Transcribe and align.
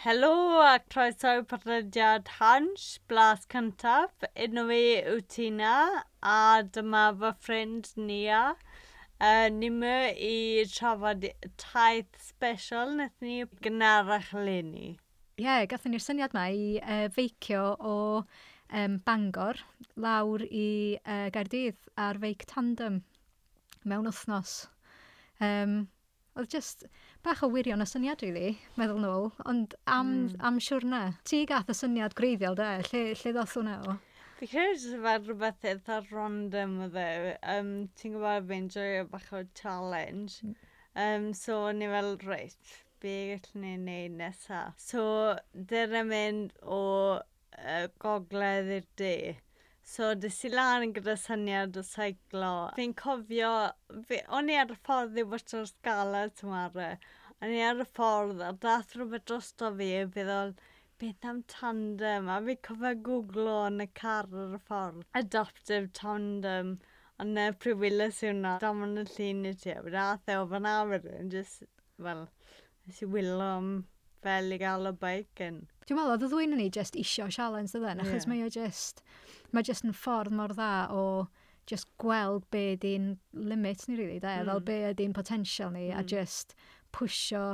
Helo 0.00 0.62
a 0.64 0.78
croeso 0.88 1.30
i 1.36 1.40
podlediad 1.44 2.28
Hans, 2.38 2.84
Blas 3.06 3.42
Cyntaf. 3.52 4.22
Unw 4.44 4.62
fi 4.70 4.78
yw 5.10 5.18
Tina 5.34 5.72
a 6.24 6.36
dyma 6.76 7.02
fy 7.20 7.32
ffrind 7.42 7.90
Nia. 8.06 8.38
Uh, 9.20 9.50
ni 9.52 9.68
mynd 9.68 10.16
i 10.16 10.64
trafod 10.72 11.26
taith 11.60 12.16
special 12.30 12.96
nes 13.02 13.12
ni 13.20 13.42
gynharach 13.60 14.32
leni. 14.32 14.94
Ie, 15.36 15.44
yeah, 15.44 15.68
gathon 15.68 15.92
ni'r 15.92 16.06
syniad 16.06 16.32
yma 16.32 16.46
i 16.48 16.64
uh, 16.80 17.04
feicio 17.12 17.68
o 17.92 17.94
um, 18.24 18.98
Bangor 19.04 19.60
lawr 20.00 20.48
i 20.48 20.96
uh, 21.04 21.28
Gaerdydd 21.36 21.92
ar 22.08 22.24
feic 22.24 22.48
tandem 22.48 23.02
mewn 23.84 24.08
wythnos. 24.08 24.62
Um, 25.44 25.82
oedd 26.40 26.56
just 26.56 26.88
bach 27.24 27.42
o 27.44 27.48
wirion 27.52 27.84
y 27.84 27.86
syniad, 27.88 28.22
really, 28.24 28.54
meddwl 28.80 29.00
nôl, 29.02 29.26
ond 29.50 29.74
am, 29.86 30.12
mm. 30.26 30.36
am 30.48 30.60
siwrna. 30.62 31.02
Ti 31.28 31.42
gath 31.50 31.72
y 31.72 31.76
syniad 31.76 32.16
greiddiol, 32.18 32.56
da? 32.58 32.78
Lle, 32.90 33.02
lle 33.20 33.34
ddoth 33.36 33.56
hwnna 33.58 33.76
o? 33.84 33.96
Fi 34.40 34.46
Because 34.46 34.94
fel 35.02 35.26
rhywbeth 35.26 35.66
eitha 35.68 35.98
random 36.10 36.78
o 36.86 36.86
dde, 36.94 37.08
um, 37.54 37.72
ti'n 38.00 38.14
gwybod 38.16 38.46
fi'n 38.48 38.70
joio 38.72 39.02
bach 39.10 39.28
o 39.36 39.42
challenge. 39.60 40.54
Um, 40.96 41.34
so 41.34 41.58
ni 41.76 41.90
fel 41.92 42.16
reit, 42.24 42.72
be 43.04 43.12
gallwn 43.34 43.66
ni'n 43.66 43.84
neud 43.90 44.16
nesaf. 44.22 44.80
So 44.80 45.04
dyna 45.54 46.06
mynd 46.08 46.56
o 46.64 46.80
uh, 47.20 47.86
gogledd 48.00 48.72
i'r 48.78 48.88
de. 49.02 49.14
So, 49.82 50.12
dys 50.14 50.38
i 50.46 50.50
lan 50.52 50.92
gyda 50.94 51.16
syniad 51.18 51.76
o 51.80 51.82
seiglo. 51.86 52.50
Fi'n 52.76 52.92
cofio, 52.98 53.52
fi, 54.08 54.20
o'n 54.36 54.50
i 54.52 54.58
ar 54.60 54.74
y 54.74 54.76
ffordd 54.76 55.18
i 55.18 55.24
wytio'r 55.32 55.66
sgala 55.70 56.26
tymara. 56.40 56.90
O'n 57.40 57.54
i 57.56 57.62
ar 57.64 57.80
y 57.82 57.86
ffordd 57.88 58.42
a 58.44 58.52
dath 58.64 58.94
rhywbeth 58.96 59.26
drosto 59.30 59.72
fi 59.78 59.90
a 59.96 60.04
o'n 60.36 60.54
beth 61.00 61.26
am 61.30 61.42
tandem? 61.54 62.28
A 62.28 62.38
fi 62.46 62.56
cofio 62.68 62.94
googlo 63.08 63.56
yn 63.66 63.86
y 63.86 63.88
car 64.02 64.28
ar 64.44 64.56
y 64.58 64.62
ffordd. 64.68 65.06
Adoptive 65.22 65.88
tandem. 65.96 66.76
Ond 67.20 67.40
y 67.40 67.48
pryd 67.60 67.80
wylas 67.80 68.22
i 68.22 68.30
hwnna, 68.30 68.56
dam 68.62 68.84
yn 68.86 69.00
y 69.02 69.06
llun 69.14 69.48
i 69.50 69.54
ti. 69.64 69.72
A 69.74 69.82
bydd 69.84 69.96
ath 70.04 70.30
e 70.32 70.36
o 70.40 70.46
fan 70.52 70.68
awyr 70.68 71.08
just, 71.32 71.66
fel, 72.00 72.26
nes 72.86 73.02
i 73.04 73.08
wylo 73.16 73.48
am 73.56 73.72
fel 74.24 74.54
i 74.54 74.60
gael 74.60 74.88
y 74.88 74.94
bike 75.02 75.48
yn. 75.48 75.58
Dwi'n 75.88 75.98
meddwl, 75.98 76.14
oedd 76.14 76.24
y 76.24 76.30
ddwy'n 76.32 76.56
ni 76.60 76.70
just 76.72 76.96
isio 77.00 77.26
challenge 77.32 77.76
ydyn, 77.76 78.00
achos 78.04 78.24
yeah. 78.24 78.30
mae 78.30 78.46
o 78.46 78.52
just 78.52 79.04
mae 79.52 79.66
jyst 79.66 79.86
yn 79.86 79.96
ffordd 79.96 80.34
mor 80.34 80.54
dda 80.54 80.72
o 80.94 81.04
just 81.70 81.88
gweld 82.02 82.46
be 82.50 82.74
ydy'n 82.74 83.16
limit 83.32 83.86
ni, 83.88 83.96
really, 83.96 84.18
de, 84.18 84.28
mm. 84.28 84.46
fel 84.48 84.58
hmm. 84.58 84.68
be 84.68 84.78
ydy'n 84.90 85.14
potensial 85.14 85.70
ni, 85.70 85.88
mm. 85.88 85.98
a 85.98 86.00
hmm. 86.00 86.06
just 86.10 86.54
pwysio 86.96 87.44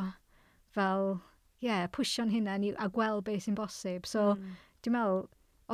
fel, 0.77 1.19
ie, 1.61 1.69
yeah, 1.69 1.87
pwysio'n 1.93 2.33
hunain 2.33 2.69
a 2.79 2.89
gweld 2.93 3.27
be 3.29 3.37
sy'n 3.43 3.59
bosib. 3.59 4.07
So, 4.09 4.35
mm. 4.37 4.55
dwi'n 4.87 4.97
meddwl, 4.97 5.27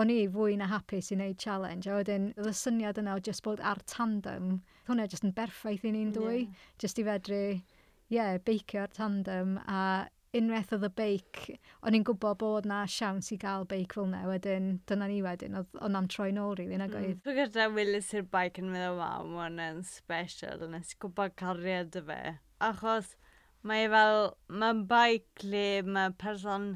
o'n 0.02 0.10
i 0.10 0.18
fwy 0.32 0.56
na 0.56 0.70
hapus 0.70 1.12
i 1.12 1.18
wneud 1.18 1.38
challenge. 1.42 1.86
A 1.90 1.98
wedyn, 2.00 2.30
y 2.40 2.54
syniad 2.56 2.98
yna 3.02 3.18
o 3.18 3.22
just 3.22 3.44
bod 3.46 3.60
ar 3.60 3.82
tandem, 3.90 4.56
hwnna 4.88 5.06
just 5.10 5.26
yn 5.26 5.34
berffaith 5.36 5.84
i 5.86 5.92
ni'n 5.94 6.14
dwy, 6.16 6.36
yeah. 6.46 6.66
just 6.82 6.98
i 6.98 7.06
fedru, 7.06 7.42
ie, 7.52 8.16
yeah, 8.16 8.38
beicio 8.46 8.86
ar 8.86 8.94
tandem 8.96 9.58
a 9.66 9.82
unwaith 10.38 10.70
oedd 10.72 10.86
y 10.86 10.90
beic, 10.96 11.40
o'n 11.84 11.96
i'n 11.96 12.04
gwybod 12.08 12.38
bod 12.40 12.68
na 12.68 12.82
siawns 12.88 13.28
i 13.34 13.36
gael 13.40 13.66
beic 13.68 13.96
fel 13.96 14.06
na, 14.08 14.22
wedyn 14.28 14.68
dyna 14.88 15.08
ni 15.10 15.18
wedyn, 15.24 15.58
o'n 15.60 15.98
am 15.98 16.08
troi 16.12 16.30
nôl 16.32 16.54
rili, 16.56 16.70
really, 16.70 16.78
nag 16.80 16.94
hmm. 16.94 17.02
oedd. 17.02 17.18
Mm. 17.18 17.24
Fy 17.26 17.34
gyda 17.36 17.66
Willis 17.74 18.12
i'r 18.16 18.24
beic 18.36 18.60
yn 18.62 18.70
meddwl, 18.72 19.00
waw, 19.00 19.26
ma 19.28 19.46
hwnna'n 19.46 19.82
special, 19.88 20.64
nes 20.72 20.94
i 20.94 21.00
gwybod 21.04 21.36
cariad 21.42 21.98
y 22.00 22.04
fe. 22.08 22.20
Achos 22.64 23.12
mae 23.68 23.84
e 23.84 23.90
fel, 23.92 24.22
mae'n 24.62 24.86
beic 24.90 25.44
le 25.44 25.66
mae 25.86 26.14
person 26.24 26.70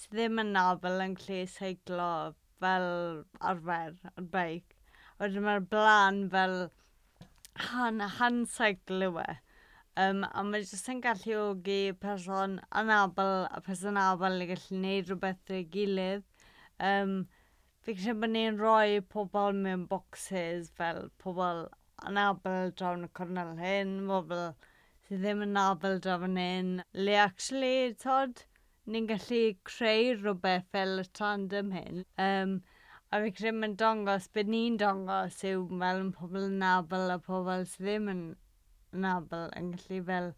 sydd 0.00 0.16
ddim 0.16 0.40
yn 0.42 0.54
nabl 0.56 1.04
yn 1.04 1.18
lle 1.26 1.42
seiglo 1.50 2.08
fel 2.64 2.88
arfer, 3.52 4.00
ar 4.14 4.30
beic. 4.32 4.72
Wedyn 5.20 5.44
mae'r 5.44 5.68
blaen 5.70 6.24
fel 6.32 6.56
han, 7.68 8.00
han 8.18 8.44
seiglo 8.50 9.12
we. 9.18 9.26
Um, 10.02 10.24
a 10.26 10.42
mae 10.42 10.64
jyst 10.64 10.88
yn 10.90 11.00
galluogi 11.02 11.94
person 12.02 12.56
anabl 12.80 13.28
a 13.46 13.60
person 13.66 13.94
anabl 14.00 14.42
i 14.42 14.48
gallu 14.48 14.64
gwneud 14.72 15.10
rhywbeth 15.10 15.52
ei 15.54 15.66
gilydd. 15.76 16.24
Um, 16.88 17.12
fi 17.86 17.94
credu 18.00 18.16
bod 18.24 18.32
ni'n 18.32 18.58
rhoi 18.58 19.04
pobl 19.14 19.54
mewn 19.60 19.84
boxes 19.92 20.72
fel 20.80 20.98
pobl 21.22 21.62
anabl 22.10 22.74
drawn 22.80 23.06
y 23.06 23.12
cornel 23.20 23.54
hyn, 23.62 23.94
pobl 24.10 24.42
sydd 25.06 25.22
ddim 25.22 25.46
yn 25.46 25.54
anabl 25.54 26.02
drawn 26.08 26.42
hyn. 26.42 26.74
Le 27.06 27.14
actually, 27.28 27.94
tod, 28.02 28.42
ni'n 28.90 29.06
gallu 29.14 29.42
creu 29.70 30.14
rhywbeth 30.16 30.70
fel 30.74 31.04
y 31.04 31.08
tandem 31.20 31.70
hyn. 31.76 32.06
Um, 32.28 32.62
a 33.12 33.22
fi 33.22 33.36
credu 33.38 33.60
mae'n 33.60 33.78
dongos, 33.84 34.26
beth 34.34 34.50
ni'n 34.56 34.82
dongos 34.82 35.38
yw 35.52 35.68
fel 35.70 36.06
yn 36.08 36.14
pobl 36.18 36.48
anabl 36.48 37.14
a 37.14 37.22
pobl 37.30 37.62
sydd 37.76 37.92
ddim 37.92 38.16
yn 38.16 38.32
nabl 38.94 39.48
yn 39.58 39.72
gallu 39.74 40.00
fel 40.08 40.32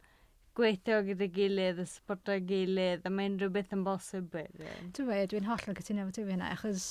gweithio 0.57 1.03
gyda 1.05 1.29
gilydd, 1.33 1.83
y 1.83 1.87
supporto 1.91 2.37
gilydd, 2.49 3.05
a 3.05 3.13
mae'n 3.13 3.37
rhywbeth 3.41 3.75
yn 3.77 3.85
bosib 3.87 4.33
wedyn. 4.35 4.91
Dwi'n 4.97 5.11
Dwi, 5.11 5.23
dwi'n 5.33 5.49
hollol 5.51 5.79
cytuno 5.79 6.07
fo 6.09 6.17
ti 6.17 6.25
hynna, 6.25 6.51
achos 6.55 6.89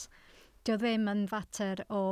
dio 0.65 0.77
ddim 0.81 1.09
yn 1.11 1.25
fater 1.31 1.81
o 1.89 2.03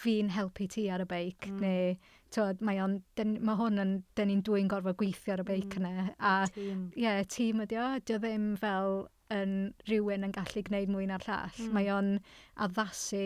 fi'n 0.00 0.30
helpu 0.34 0.68
ti 0.70 0.86
ar 0.90 1.04
y 1.04 1.08
beic, 1.10 1.48
mm. 1.50 1.60
neu 1.64 1.94
tywed, 2.34 2.62
mae, 2.64 2.78
on, 2.82 3.00
den, 3.18 3.36
mae 3.46 3.58
hwn 3.58 3.82
yn, 3.82 3.94
dyn 4.18 4.30
ni'n 4.30 4.44
dwi'n 4.46 4.70
gorfod 4.70 4.98
gweithio 5.00 5.34
ar 5.34 5.42
y 5.42 5.48
beic 5.48 5.74
mm. 5.74 5.88
yna. 5.90 6.10
A, 6.18 6.34
tîm. 6.54 6.84
Ie, 6.94 7.04
yeah, 7.04 7.24
tîm 7.26 7.64
ydi 7.66 7.80
o, 7.82 7.88
dio 8.06 8.20
ddim 8.22 8.52
fel 8.60 9.02
yn 9.34 9.56
rhywun 9.88 10.26
yn 10.26 10.34
gallu 10.34 10.62
gwneud 10.66 10.90
mwy 10.94 11.08
na'r 11.10 11.26
llall. 11.26 11.58
Mm. 11.58 11.74
Mae 11.76 11.90
o'n 11.94 12.12
addasu 12.66 13.24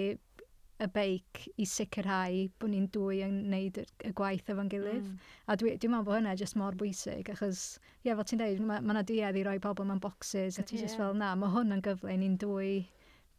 y 0.85 0.89
beic 0.95 1.45
i 1.61 1.67
sicrhau 1.69 2.49
bod 2.61 2.73
ni'n 2.73 2.89
dwy 2.95 3.23
yn 3.27 3.37
gwneud 3.47 3.81
y 3.83 4.13
gwaith 4.17 4.51
efo'n 4.53 4.71
gilydd. 4.73 5.07
Mm. 5.11 5.31
A 5.49 5.57
dwi'n 5.61 5.79
dwi 5.81 5.91
meddwl 5.93 6.09
bod 6.09 6.19
hynna 6.19 6.35
jyst 6.41 6.59
mor 6.61 6.77
bwysig, 6.81 7.31
achos, 7.33 7.65
ie, 8.03 8.09
yeah, 8.09 8.19
fel 8.19 8.29
ti'n 8.31 8.43
dweud, 8.43 8.65
mae 8.65 8.83
yna 8.83 8.99
ma 9.01 9.07
duedd 9.07 9.39
i 9.41 9.47
roi 9.47 9.57
pobl 9.63 9.89
mewn 9.89 10.03
boxes, 10.05 10.59
a 10.59 10.65
ti'n 10.65 10.81
yeah. 10.81 10.89
jyst 10.89 11.01
fel, 11.01 11.17
na, 11.19 11.33
mae 11.39 11.55
hwn 11.55 11.77
yn 11.77 11.85
gyfle 11.85 12.19
ni'n 12.21 12.37
dwy 12.43 12.75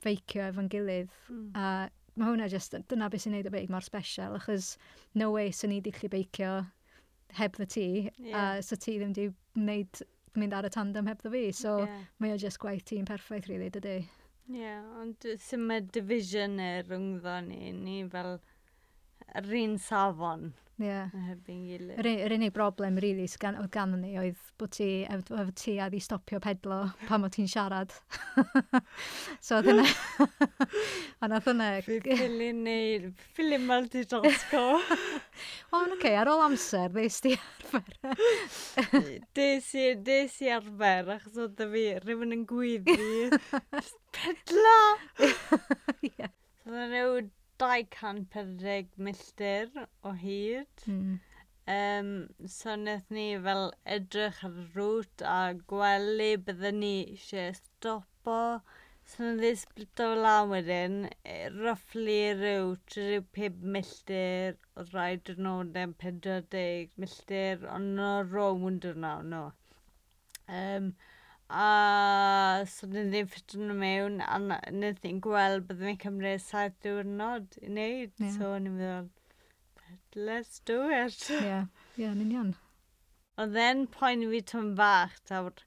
feicio 0.06 0.48
efo'n 0.50 0.72
gilydd. 0.72 1.14
Mm. 1.30 1.46
A 1.60 1.68
mae 2.16 2.32
hwnna 2.32 2.50
jyst, 2.52 2.76
dyna 2.92 3.10
beth 3.12 3.26
sy'n 3.26 3.36
gwneud 3.36 3.52
y 3.52 3.54
beic 3.54 3.72
mor 3.74 3.86
special, 3.86 4.38
achos 4.40 4.76
no 5.20 5.32
way 5.36 5.52
sy'n 5.52 5.74
ni 5.74 5.82
di 5.84 5.94
beicio 6.12 6.58
heb 7.36 7.58
the 7.58 7.66
ti, 7.66 8.12
yeah. 8.18 8.58
a 8.58 8.64
so 8.64 8.78
ti 8.80 8.98
ddim 9.00 9.12
wedi 9.12 9.32
wneud 9.58 10.04
mynd 10.40 10.54
ar 10.56 10.68
y 10.68 10.72
tandem 10.72 11.08
heb 11.10 11.24
ddo 11.24 11.32
fi, 11.34 11.50
so 11.56 11.80
yeah. 11.84 12.06
mae 12.20 12.36
o 12.36 12.38
jyst 12.40 12.60
gwaith 12.64 12.86
ti'n 12.88 13.08
perffaith, 13.08 13.50
really, 13.52 13.70
dydy. 13.72 13.98
Ie, 14.46 14.60
yeah, 14.62 14.82
ond 15.02 15.26
sy'n 15.42 15.64
mae 15.66 15.82
division 15.96 16.60
e 16.62 16.68
rhwngddo 16.84 17.40
ni, 17.48 17.72
ni 17.74 17.96
fel 18.14 18.36
yr 19.40 19.48
un 19.62 19.74
safon. 19.82 20.52
Yeah. 20.76 21.08
Yr, 21.48 22.08
yr 22.10 22.34
unig 22.36 22.52
broblem 22.52 22.98
really, 23.00 23.30
gan, 23.40 23.56
oedd 23.62 23.72
gan 23.72 23.94
ni 24.02 24.18
oedd 24.20 24.40
bod 24.60 24.74
ti, 24.76 25.06
ef, 25.08 25.30
ti 25.56 25.78
a 25.80 25.88
di 25.92 26.02
stopio 26.04 26.42
pedlo 26.44 26.82
pan 27.08 27.24
o 27.24 27.30
ti'n 27.32 27.48
siarad. 27.48 27.94
so 29.46 29.62
oedd 29.62 29.70
hynna... 29.72 29.86
a 31.24 31.30
nath 31.32 31.48
hynna... 31.48 31.70
Ffilin 31.86 32.60
neu 32.68 33.14
ffilin 33.38 33.64
mal 33.70 33.88
di 33.92 34.04
dosgo. 34.04 34.66
o, 35.72 35.80
oce, 35.80 35.96
okay, 35.96 36.18
ar 36.20 36.32
ôl 36.34 36.44
amser, 36.44 36.92
ddeis 36.92 37.22
di 37.24 37.38
arfer. 37.38 38.20
des, 39.40 39.72
i, 39.80 39.88
des 40.12 40.40
i 40.44 40.52
arfer, 40.58 41.16
achos 41.16 41.40
oedd 41.46 41.64
fi 41.72 41.86
rhywun 42.04 42.36
yn 42.36 42.44
gwyddi. 42.52 43.32
Pedlo! 44.20 44.80
yeah. 46.18 46.36
So, 46.66 46.76
oedd 46.76 47.35
240 47.64 48.98
milltir 49.08 49.72
o 50.04 50.12
hyd. 50.24 50.84
Mm. 50.92 51.16
Um, 51.76 52.10
so 52.56 52.76
wnaeth 52.76 53.08
ni 53.18 53.26
fel 53.46 53.72
edrych 53.96 54.42
ar 54.48 54.58
y 54.64 54.66
rŵt 54.76 55.24
a 55.34 55.38
gwely 55.72 56.32
byddwn 56.48 56.82
ni 56.84 56.92
eisiau 57.14 57.56
stopo. 57.60 58.38
So 59.06 59.24
wnaeth 59.24 59.42
ni 59.46 59.52
splito 59.62 60.10
fel 60.12 60.22
lan 60.26 60.52
wedyn, 60.54 61.00
rufflu 61.56 62.20
rhyw 62.42 62.76
35 62.98 63.66
milltir, 63.78 64.60
oedd 64.76 64.94
o 64.94 64.98
rhai 64.98 65.10
dynodau 65.30 65.98
40 66.06 66.94
milltir, 67.04 67.66
ond 67.78 67.96
no 68.02 68.12
rownd 68.36 68.90
yna, 68.92 69.16
no. 69.34 69.44
Um, 70.62 70.94
a 71.56 72.66
so 72.68 72.88
dyn 72.92 73.14
ni'n 73.14 73.28
ffit 73.32 73.54
yn 73.56 73.70
mewn 73.80 74.18
a 74.26 74.40
nes 74.76 74.98
ni'n 75.04 75.22
gweld 75.24 75.68
byddwn 75.70 75.88
ni'n 75.90 76.00
cymryd 76.02 76.42
saith 76.44 76.76
diwrnod 76.84 77.56
i 77.62 77.70
wneud. 77.70 78.12
Yeah. 78.24 78.34
So 78.34 78.50
ni'n 78.60 78.76
meddwl, 78.80 79.08
let's 80.28 80.60
do 80.68 80.82
it. 80.90 81.22
Ie, 81.30 81.38
yeah. 81.46 81.70
yeah, 82.02 82.12
yn 82.12 82.26
union. 82.26 82.52
Ond 83.40 83.56
then 83.56 83.86
poen 83.94 84.26
fi 84.34 84.42
tyn 84.52 84.74
fach, 84.80 85.16
tawr, 85.32 85.64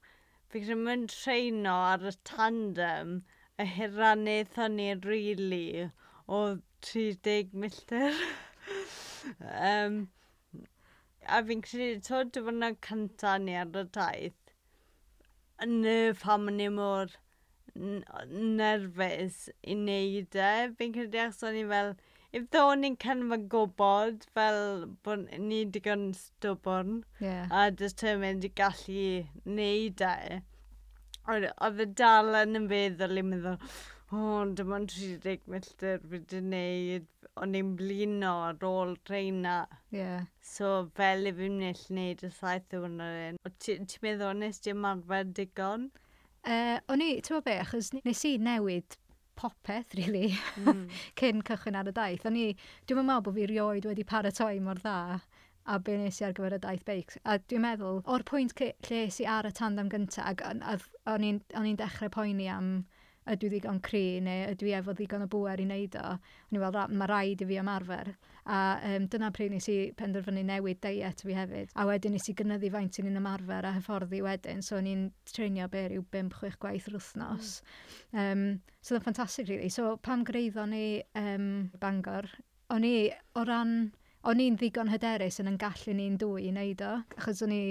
fi 0.49 0.61
gyda 0.61 0.77
mynd 0.83 1.09
treino 1.15 1.73
ar 1.87 2.05
y 2.11 2.13
tandem 2.31 3.15
y 3.57 3.67
hira 3.73 4.11
o'n 4.13 4.29
i'n 4.29 4.53
rili 4.61 5.01
really, 5.09 5.89
o 6.27 6.43
30 6.91 7.57
milltir. 7.63 8.21
um, 9.71 10.03
a 11.25 11.41
fi'n 11.49 11.65
credu, 11.65 12.05
to, 12.11 12.21
dyfynnau 12.37 12.77
cynta 12.85 13.39
ni 13.41 13.57
ar 13.63 13.73
y 13.81 13.87
taith 13.97 14.48
yn 15.65 15.81
y 15.87 15.97
ffamni 16.17 16.69
mor 16.73 17.15
nerfus 17.79 19.49
i 19.63 19.75
wneud 19.75 20.35
e. 20.35 20.53
Fi'n 20.79 20.95
credu 20.95 21.21
achos 21.23 21.45
o'n 21.49 21.59
i 21.59 21.65
fel, 21.69 21.93
if 22.35 22.47
ddo 22.51 22.65
o'n 22.71 22.87
i'n 22.87 22.97
canfa 23.03 23.39
gwybod 23.53 24.25
fel 24.35 24.61
bod 25.05 25.27
ni 25.49 25.61
digon 25.77 26.09
stwbwn 26.17 26.99
yeah. 27.23 27.47
a 27.51 27.69
determined 27.83 28.47
i 28.47 28.51
gallu 28.61 29.05
wneud 29.45 30.03
e. 30.09 30.41
Oedd 31.29 31.83
y 31.85 31.87
dal 32.01 32.35
yn 32.41 32.57
yn 32.57 32.67
feddwl 32.71 33.21
i'n 33.21 33.31
meddwl, 33.33 33.57
o, 34.09 34.19
oh, 34.19 34.45
dyma'n 34.57 34.87
30 34.89 35.45
milltir 35.53 35.99
fi 36.01 36.15
wedi 36.15 36.41
wneud 36.41 37.09
o'n 37.43 37.55
i'n 37.59 37.73
blino 37.79 38.33
ar 38.49 38.63
ôl 38.67 38.95
treina. 39.07 39.61
Yeah. 39.95 40.27
So 40.43 40.89
fel 40.97 41.29
i 41.29 41.33
fi'n 41.35 41.59
mynd 41.61 41.83
wneud 41.89 42.23
y 42.27 42.31
saith 42.35 42.67
diwrnod 42.73 43.19
yn. 43.25 43.41
Ti'n 43.63 43.89
ti 43.89 44.01
meddwl 44.05 44.37
nes 44.39 44.61
ti'n 44.63 44.79
marfer 44.83 45.27
digon? 45.39 45.89
Uh, 46.43 46.79
o'n 46.91 47.03
i, 47.03 47.11
ti'n 47.19 47.37
meddwl 47.37 47.45
be, 47.47 47.59
achos 47.63 47.93
nes 47.97 48.25
i 48.27 48.37
newid 48.41 48.99
popeth, 49.39 49.95
really, 49.95 50.33
mm. 50.59 50.87
cyn 51.19 51.43
cychwyn 51.47 51.79
ar 51.79 51.91
y 51.91 51.95
daith. 51.95 52.25
O'n 52.27 52.39
i, 52.39 52.47
dwi'n 52.87 53.05
meddwl 53.07 53.27
bod 53.27 53.37
fi 53.39 53.47
rioed 53.51 53.87
wedi 53.87 54.07
paratoi 54.07 54.57
mor 54.63 54.81
dda 54.83 55.19
a 55.69 55.77
be 55.85 55.95
nes 55.99 56.17
i 56.19 56.25
ar 56.25 56.33
gyfer 56.35 56.55
y 56.57 56.61
daith 56.63 56.85
beics. 56.87 57.19
A 57.23 57.37
dwi'n 57.39 57.63
meddwl, 57.63 58.01
o'r 58.09 58.25
pwynt 58.27 58.55
lle 58.59 59.03
si 59.13 59.27
ar 59.29 59.47
y 59.47 59.53
tandem 59.55 59.91
gyntaf, 59.91 60.87
o'n 61.09 61.27
i'n 61.29 61.79
dechrau 61.79 62.11
poeni 62.15 62.49
am 62.51 62.71
ydw 63.33 63.47
i 63.47 63.51
ddigon 63.53 63.79
cri 63.85 64.03
neu 64.23 64.47
ydw 64.53 64.69
i 64.69 64.73
efo 64.79 64.95
ddigon 64.95 65.25
o 65.25 65.29
bwer 65.31 65.61
i 65.61 65.67
wneud 65.67 65.97
o. 65.99 66.15
Ond 66.15 66.57
i'n 66.57 66.63
weld, 66.63 66.79
mae 66.97 67.09
rhaid 67.11 67.43
i 67.43 67.47
fi 67.49 67.59
ymarfer. 67.61 68.11
A 68.49 68.59
um, 68.89 69.05
dyna 69.11 69.29
pryd 69.35 69.53
nes 69.53 69.69
i 69.69 69.77
penderfynu 69.97 70.43
newid 70.47 70.81
diet 70.85 71.23
fi 71.25 71.37
hefyd. 71.37 71.73
A 71.75 71.85
wedyn 71.89 72.15
nes 72.17 72.29
i 72.31 72.35
gynyddu 72.39 72.71
faint 72.73 72.99
i'n 73.01 73.21
ymarfer 73.21 73.67
a 73.69 73.75
hyfforddi 73.77 74.23
wedyn. 74.25 74.63
So, 74.65 74.81
ni'n 74.83 75.09
treinio 75.29 75.69
be 75.71 75.85
rhyw 75.87 76.05
5-6 76.15 76.59
gwaith 76.63 76.89
yr 76.89 76.97
wythnos. 76.97 77.55
Mm. 78.13 78.19
Um, 78.23 78.45
so, 78.81 78.95
that's 78.95 79.05
ffantastig, 79.05 79.53
really. 79.53 79.69
So, 79.69 79.97
pam 79.97 80.25
greiddo 80.25 80.65
ni 80.69 81.01
um, 81.19 81.69
Bangor, 81.79 82.29
o'n 82.73 82.85
i, 82.85 82.95
o 83.37 83.45
ran 83.45 83.91
o'n 84.27 84.41
i'n 84.43 84.57
ddigon 84.59 84.89
hyderus 84.91 85.39
yn 85.41 85.53
yn 85.53 85.59
gallu 85.61 85.93
ni'n 85.95 86.17
dwy 86.19 86.49
i 86.49 86.51
wneud 86.51 86.81
o, 86.83 86.95
achos 87.17 87.43
o'n 87.45 87.53
i 87.55 87.63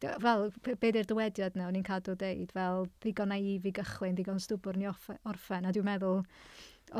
fel, 0.00 0.46
be 0.64 0.92
di'r 0.94 1.08
dywediad 1.08 1.56
na, 1.58 1.68
o'n 1.68 1.76
i'n 1.78 1.86
cadw 1.86 2.14
deud, 2.18 2.52
fel, 2.56 2.86
ddigon 3.04 3.32
naif 3.32 3.66
i 3.68 3.72
gychwyn, 3.76 4.16
digon 4.18 4.40
stwbwr 4.42 4.78
ni 4.80 4.88
orffen, 4.90 5.66
a 5.66 5.74
dwi'n 5.74 5.88
meddwl, 5.88 6.22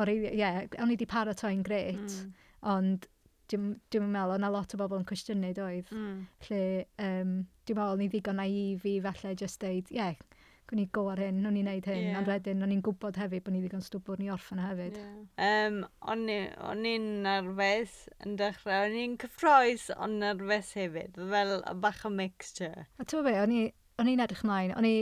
o'r 0.01 0.11
ie, 0.13 0.19
yeah, 0.37 0.61
o'n 0.77 0.91
i 0.91 0.95
wedi 0.95 1.09
paratoi'n 1.09 1.63
gret, 1.65 1.97
mm. 2.01 2.35
ond 2.73 3.07
dwi'n 3.51 3.71
dwi 3.91 4.03
meddwl, 4.05 4.35
o'na 4.37 4.51
lot 4.53 4.75
o 4.75 4.81
bobl 4.81 5.01
yn 5.01 5.07
cwestiynu 5.09 5.53
doedd, 5.57 5.89
mm. 5.95 6.19
lle, 6.47 6.61
um, 7.07 7.33
dwi'n 7.65 7.81
meddwl, 7.81 8.01
ni 8.01 8.11
ddigon 8.13 8.39
naif 8.41 8.85
i 8.87 8.97
falle 9.07 9.35
just 9.39 9.61
deud, 9.63 9.89
ie, 9.91 9.99
yeah, 9.99 10.40
o'n 10.71 10.79
i 10.79 10.85
go 10.95 11.03
ar 11.11 11.19
hyn, 11.19 11.41
o'n 11.47 11.57
i'n 11.59 11.67
neud 11.67 11.87
hyn, 11.89 12.03
yeah. 12.05 12.17
ond 12.19 12.29
wedyn 12.31 12.63
o'n 12.63 12.71
i'n 12.71 12.83
gwybod 12.85 13.17
hefyd 13.19 13.43
bod 13.43 13.55
ni 13.55 13.61
ddigon 13.63 13.83
stwbwr 13.83 14.21
ni 14.21 14.29
orffan 14.31 14.61
hefyd. 14.63 14.95
Yeah. 14.99 15.65
Um, 15.67 15.81
o'n 16.13 16.85
i'n 16.87 17.07
nerfus 17.25 17.97
yn 18.23 18.37
dechrau, 18.39 18.87
o'n 18.87 18.95
i'n 19.01 19.17
cyffroes 19.21 19.89
ond 19.97 20.21
nerfus 20.23 20.71
hefyd, 20.79 21.19
fel 21.33 21.57
bach 21.83 22.05
o 22.07 22.13
mixture. 22.13 22.87
A 22.95 23.07
ti'n 23.07 23.27
be, 23.27 23.35
o'n 23.41 24.13
i'n 24.13 24.23
edrych 24.23 24.45
mlaen, 24.47 24.75
o'n 24.79 24.87
i, 24.87 24.95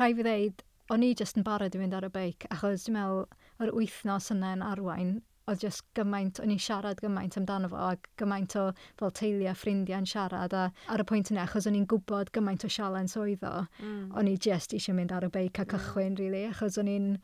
rhai 0.00 0.12
fi 0.16 0.26
ddeud, 0.26 0.64
o'n 0.90 1.04
i 1.06 1.12
just 1.14 1.36
yn 1.38 1.46
barod 1.46 1.76
i 1.76 1.82
fynd 1.82 1.96
ar 1.98 2.08
y 2.08 2.12
beic, 2.14 2.48
achos 2.54 2.86
dwi'n 2.86 2.96
meddwl, 2.96 3.26
yr 3.60 3.74
wythnos 3.76 4.32
yna 4.32 4.54
yn 4.56 4.64
arwain, 4.64 5.18
oedd 5.50 5.62
just 5.64 5.84
gymaint, 5.98 6.40
o'n 6.42 6.52
i'n 6.54 6.62
siarad 6.62 7.00
gymaint 7.02 7.36
amdano 7.40 7.70
fo, 7.72 7.90
a 7.90 8.20
gymaint 8.20 8.56
o 8.60 8.66
fel 9.00 9.14
teulu 9.20 9.48
a 9.50 9.54
ffrindiau 9.58 10.00
yn 10.00 10.08
siarad, 10.08 10.54
a 10.56 10.66
ar 10.94 11.04
y 11.04 11.06
pwynt 11.10 11.32
yna, 11.34 11.44
achos 11.46 11.68
o'n 11.68 11.78
i'n 11.78 11.86
gwybod 11.90 12.32
gymaint 12.36 12.66
o 12.66 12.72
sialens 12.72 13.16
oedd 13.20 13.46
o, 13.46 13.54
mm. 13.82 14.10
o'n 14.18 14.30
i 14.30 14.36
just 14.48 14.74
eisiau 14.76 14.96
mynd 14.98 15.14
ar 15.16 15.28
y 15.28 15.32
beic 15.34 15.60
a 15.60 15.66
mm. 15.66 15.72
cychwyn, 15.74 16.12
mm. 16.14 16.20
really, 16.22 16.44
achos 16.50 16.80
o'n 16.80 16.90
i'n... 16.90 17.14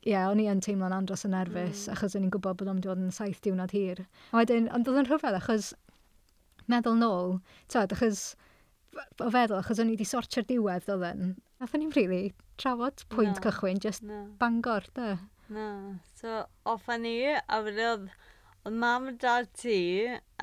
Ie, 0.00 0.14
yeah, 0.14 0.30
o'n 0.32 0.40
i 0.40 0.46
yn 0.48 0.62
teimlo'n 0.64 0.94
andros 0.96 1.26
yn 1.28 1.34
nerfus, 1.36 1.82
mm. 1.84 1.92
achos 1.92 2.14
o'n 2.16 2.24
i'n 2.24 2.30
gwybod 2.32 2.56
bod 2.62 2.70
o'n 2.72 2.78
dod 2.80 3.02
yn 3.02 3.10
saith 3.12 3.42
diwrnod 3.44 3.74
hir. 3.76 4.06
A 4.32 4.38
wedyn, 4.40 4.70
ond 4.72 4.88
oedd 4.88 5.02
yn 5.02 5.10
rhyfedd, 5.10 5.36
achos 5.36 5.74
meddwl 6.72 6.96
nôl, 6.96 7.34
tyd, 7.68 7.92
achos 7.92 8.22
o 8.96 9.28
feddwl, 9.28 9.58
achos 9.60 9.82
o'n 9.82 9.90
i 9.90 9.96
wedi 9.98 10.06
sortio'r 10.08 10.46
diwedd, 10.48 10.88
oedd 10.94 11.04
yn. 11.10 11.34
Nath 11.60 11.76
o'n 11.76 11.84
i'n 11.84 11.92
really 11.98 12.32
trafod 12.60 13.04
pwynt 13.12 13.36
no. 13.36 13.44
cychwyn, 13.44 13.82
just 13.82 14.06
no. 14.06 14.22
bangor, 14.40 14.88
da. 14.96 15.18
Na, 15.50 15.68
so 16.14 16.44
offan 16.64 17.02
ni, 17.02 17.14
a 17.26 17.56
wedi 17.66 17.82
oedd, 17.92 18.04
oedd 18.62 18.76
mam 18.82 19.08
a 19.10 19.14
dad 19.24 19.48
ti 19.62 19.80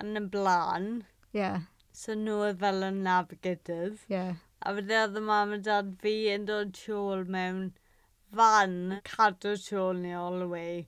yn 0.01 0.19
y 0.19 0.24
blaen. 0.33 0.89
Ie. 1.31 1.39
Yeah. 1.39 1.62
So 2.00 2.15
nhw 2.18 2.42
oedd 2.50 2.59
fel 2.63 2.83
y 2.89 2.89
navigators. 2.98 4.01
Ie. 4.09 4.15
Yeah. 4.18 4.33
A 4.68 4.74
wedi 4.75 4.98
oedd 5.00 5.15
y 5.21 5.24
mam 5.30 5.54
a 5.56 5.62
dad 5.69 5.94
fi 6.04 6.13
yn 6.33 6.50
dod 6.50 6.75
siôl 6.81 7.24
mewn 7.38 7.63
fan 8.36 8.77
cadw 9.07 9.56
siôl 9.63 10.04
ni 10.04 10.12
all 10.25 10.44
the 10.44 10.51
way. 10.51 10.86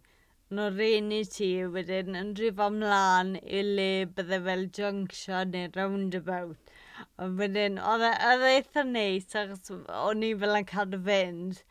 Yn 0.51 0.63
o'r 0.66 0.75
reni 0.81 1.21
ti 1.38 1.50
wedyn 1.77 2.19
yn 2.19 2.36
rhif 2.42 2.60
ymlaen 2.68 3.36
i 3.39 3.63
le 3.66 3.89
bydde 4.18 4.44
fel 4.50 4.66
junction 4.80 5.56
neu 5.56 5.71
roundabout. 5.80 6.74
A 7.16 7.31
wedyn, 7.39 7.80
e, 7.80 7.88
oedd 7.94 8.44
e 8.48 8.56
eitha 8.57 8.83
neis 8.92 9.31
achos 9.44 9.71
o'n 10.04 10.27
i 10.27 10.36
fel 10.44 10.60
yn 10.60 10.74
cadw 10.75 11.00
fynd 11.07 11.63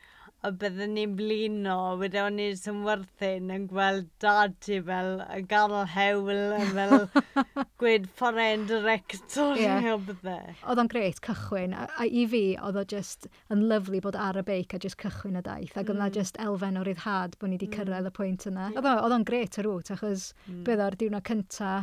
a 0.46 0.50
byddwn 0.54 0.92
ni'n 0.94 1.14
blino, 1.18 1.76
wedyn 1.98 2.28
o'n 2.28 2.36
i'n 2.44 2.58
symwerthyn 2.58 3.50
yn 3.50 3.64
gweld 3.70 4.06
dad 4.22 4.68
i 4.70 4.78
fel 4.86 5.18
y 5.24 5.40
ganol 5.50 5.88
hewl 5.90 6.30
yn 6.30 6.70
fel 6.76 6.94
gwed 7.82 8.06
ffordd 8.20 8.68
director 8.70 9.58
yeah. 9.58 9.88
o 9.90 9.98
bydde. 9.98 10.36
Oedd 10.62 10.82
o'n 10.84 10.92
greit 10.92 11.18
cychwyn, 11.26 11.74
a, 11.74 11.88
a 11.98 12.06
i 12.06 12.24
fi 12.30 12.44
oedd 12.62 12.78
o 12.78 12.86
just 12.94 13.26
yn 13.50 13.66
lyflu 13.72 14.02
bod 14.04 14.18
ar 14.28 14.38
y 14.38 14.46
beic 14.46 14.78
a 14.78 14.82
just 14.86 15.00
cychwyn 15.02 15.42
y 15.42 15.44
daith, 15.50 15.74
ac 15.74 15.90
mm. 15.90 16.06
oedd 16.06 16.22
just 16.22 16.38
elfen 16.46 16.78
o 16.78 16.86
ryddhad 16.86 17.34
bod 17.40 17.50
ni 17.50 17.58
wedi 17.58 17.72
cyrraedd 17.74 18.06
y 18.06 18.14
mm. 18.14 18.18
pwynt 18.20 18.46
yna. 18.52 18.70
Oedd 18.78 19.18
o'n 19.18 19.26
greit 19.26 19.58
y 19.58 19.66
rŵt, 19.66 19.90
achos 19.96 20.30
mm. 20.46 20.62
bydd 20.68 20.86
o'r 20.86 21.00
diwrnod 21.02 21.26
cynta, 21.26 21.76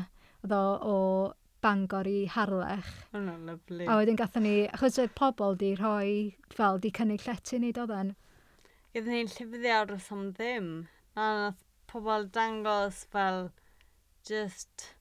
oedd 0.46 0.56
o, 0.56 0.66
o 0.80 0.98
Bangor 1.66 2.08
i 2.08 2.28
Harlech. 2.30 2.92
Hwna'n 3.12 3.48
lyflu. 3.50 3.84
A 3.90 4.00
wedyn 4.00 4.20
gatho 4.20 4.40
ni, 4.40 4.62
achos 4.70 5.00
oedd 5.02 5.16
pobl 5.18 5.58
di 5.60 5.76
rhoi, 5.76 6.36
fel, 6.56 6.80
di 6.80 6.92
cynnig 6.94 7.26
llety 7.26 7.60
ni 7.60 7.76
doedden 7.76 8.16
gyda 8.96 9.12
ni'n 9.12 9.32
llifddiad 9.36 9.92
wrth 9.92 10.12
am 10.16 10.28
ddim. 10.38 10.74
Na 11.18 11.30
nath 11.42 11.64
pobl 11.92 12.30
dangos 12.36 13.04
fel 13.12 13.50
just 14.28 14.92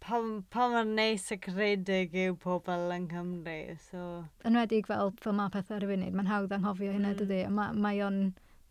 pa 0.00 0.20
pa 0.50 0.68
mor 0.72 0.88
neis 0.88 1.28
a 1.34 1.36
credig 1.36 2.14
yw 2.16 2.36
pobl 2.40 2.94
yng 2.94 3.06
Nghymru. 3.10 3.76
So... 3.90 4.04
Yn 4.48 4.56
wedig 4.58 4.88
fel, 4.88 5.12
fel 5.20 5.36
mae 5.36 5.52
pethau 5.52 5.76
ar 5.76 5.86
y 5.86 5.90
funud, 5.92 6.16
mae'n 6.16 6.30
hawdd 6.30 6.56
anghofio 6.56 6.94
hynny 6.94 7.12
mm. 7.12 7.18
dydy. 7.20 7.40
Mae, 7.52 7.76
mae 7.84 8.00
o'n, 8.06 8.20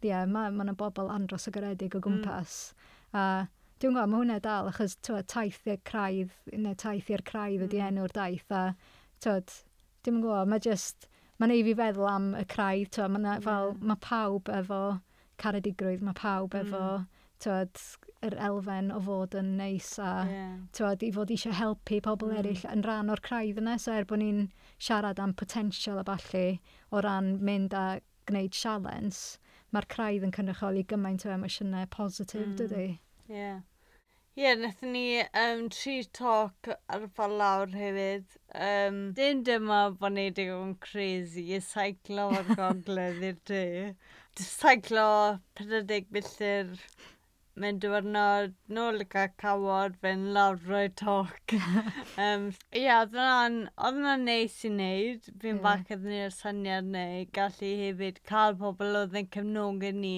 ie, 0.01 0.09
yeah, 0.09 0.25
mae, 0.29 0.51
mae 0.57 0.75
bobl 0.79 1.13
andros 1.13 1.47
o 1.49 1.53
garedig 1.53 1.93
o 1.93 2.01
mm. 2.01 2.05
gwmpas. 2.07 2.57
Mm. 3.13 3.19
A 3.21 3.25
dwi'n 3.79 3.93
gwybod, 3.95 4.11
mae 4.11 4.23
hwnna 4.23 4.39
dal, 4.43 4.71
achos 4.73 4.97
twa, 5.05 5.21
taith 5.35 5.61
i'r 5.69 5.79
craidd, 5.87 6.33
neu 6.57 6.75
taith 6.81 7.13
i'r 7.13 7.25
craidd 7.29 7.67
mm. 7.69 7.85
enw'r 7.91 8.17
daith. 8.17 8.49
A, 8.49 8.65
twyd, 9.23 9.53
dwi'n 10.07 10.21
gwybod, 10.25 10.49
mae 10.49 10.65
just, 10.65 11.08
mae'n 11.39 11.55
ei 11.55 11.63
fi 11.67 11.75
feddwl 11.79 12.09
am 12.09 12.33
y 12.37 12.43
craidd, 12.51 12.91
twa, 12.95 13.07
mae, 13.11 13.23
yeah. 13.25 13.41
fel, 13.45 13.73
mae 13.79 13.99
pawb 14.03 14.51
efo 14.51 14.83
caredigrwydd, 15.39 16.03
mae 16.03 16.17
pawb 16.17 16.55
mm. 16.55 16.67
efo 16.67 16.83
twad, 17.39 17.81
yr 18.27 18.35
elfen 18.49 18.89
o 18.91 18.99
fod 19.03 19.35
yn 19.39 19.53
neis 19.59 19.93
a 20.03 20.09
yeah. 20.27 20.55
tywed, 20.75 21.05
i 21.07 21.11
fod 21.15 21.31
eisiau 21.31 21.55
helpu 21.55 22.01
pobl 22.03 22.33
mm. 22.33 22.41
eraill 22.41 22.65
yn 22.73 22.83
rhan 22.83 23.13
o'r 23.13 23.23
craidd 23.23 23.61
yna. 23.61 23.77
So 23.79 23.95
er 23.95 24.07
bod 24.09 24.19
ni'n 24.23 24.49
siarad 24.75 25.21
am 25.23 25.35
potensial 25.39 26.01
a 26.01 26.05
falle 26.09 26.59
o 26.91 27.03
ran 27.05 27.37
mynd 27.45 27.75
a 27.77 27.85
gwneud 28.29 28.57
sialens, 28.57 29.39
mae'r 29.71 29.87
craidd 29.95 30.27
yn 30.27 30.35
cynrychioli 30.35 30.83
gymaint 30.91 31.25
o 31.25 31.33
emosiynau 31.37 31.87
positif, 31.95 32.43
mm. 32.43 32.57
dydy? 32.59 32.87
Ie. 33.29 33.35
Yeah. 33.39 33.59
Ie, 34.37 34.43
yeah, 34.43 34.53
wnaethon 34.55 34.91
ni 34.93 35.05
um, 35.41 35.61
tri 35.73 35.93
talk 36.17 36.67
ar 36.71 37.05
y 37.05 37.07
ffordd 37.15 37.33
lawr 37.41 37.71
hefyd. 37.75 38.35
Um, 38.65 38.99
dim 39.17 39.41
dyma 39.47 39.79
bod 40.01 40.13
ni 40.15 40.27
wedi 40.27 40.45
gwneud 40.47 40.75
crazy 40.85 41.45
i 41.57 41.59
saiclo 41.65 42.27
o'r 42.37 42.51
gogledd 42.59 43.23
i'r 43.31 43.39
de. 43.49 43.63
Saiclo 44.39 45.07
40 45.59 46.13
milltir 46.15 46.69
mewn 47.59 47.79
diwrnod 47.83 48.53
nôl 48.77 49.03
y 49.03 49.07
cawod 49.43 49.97
fe'n 50.03 50.27
lawr 50.35 50.61
roi 50.69 50.85
toc. 51.01 51.55
um, 51.57 52.45
ie, 52.77 52.85
yeah, 52.85 53.01
oedd 53.01 53.17
hwnna'n 53.17 54.27
neis 54.29 54.59
i 54.61 54.71
wneud. 54.71 55.31
Fi'n 55.41 55.57
yeah. 55.57 55.63
bach 55.65 55.89
iddyn 55.97 56.15
ni'r 56.15 56.37
syniad 56.37 56.93
neu 56.93 57.25
gallu 57.39 57.73
hefyd 57.81 58.21
cael 58.31 58.55
pobl 58.61 59.01
oedd 59.01 59.17
yn. 59.23 59.27
Cefnogi 59.35 59.91
ni 59.97 60.15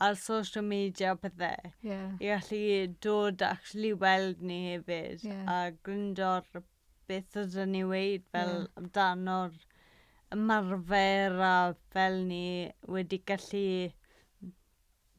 ar 0.00 0.14
social 0.16 0.64
media 0.64 1.14
pethau. 1.16 1.72
Yeah. 1.82 2.12
I 2.20 2.24
gallu 2.32 2.96
dod 3.06 3.42
actually 3.42 3.92
weld 3.92 4.42
ni 4.50 4.60
hefyd 4.70 5.24
yeah. 5.28 5.44
a 5.54 5.58
gryndo'r 5.88 6.62
beth 7.10 7.38
ydyn 7.42 7.74
ni 7.76 7.84
weid 7.92 8.26
fel 8.32 8.54
yeah. 8.54 8.80
amdano'r 8.80 9.56
ymarfer 10.36 11.40
a 11.52 11.54
fel 11.94 12.20
ni 12.32 12.44
wedi 12.96 13.20
gallu 13.30 13.64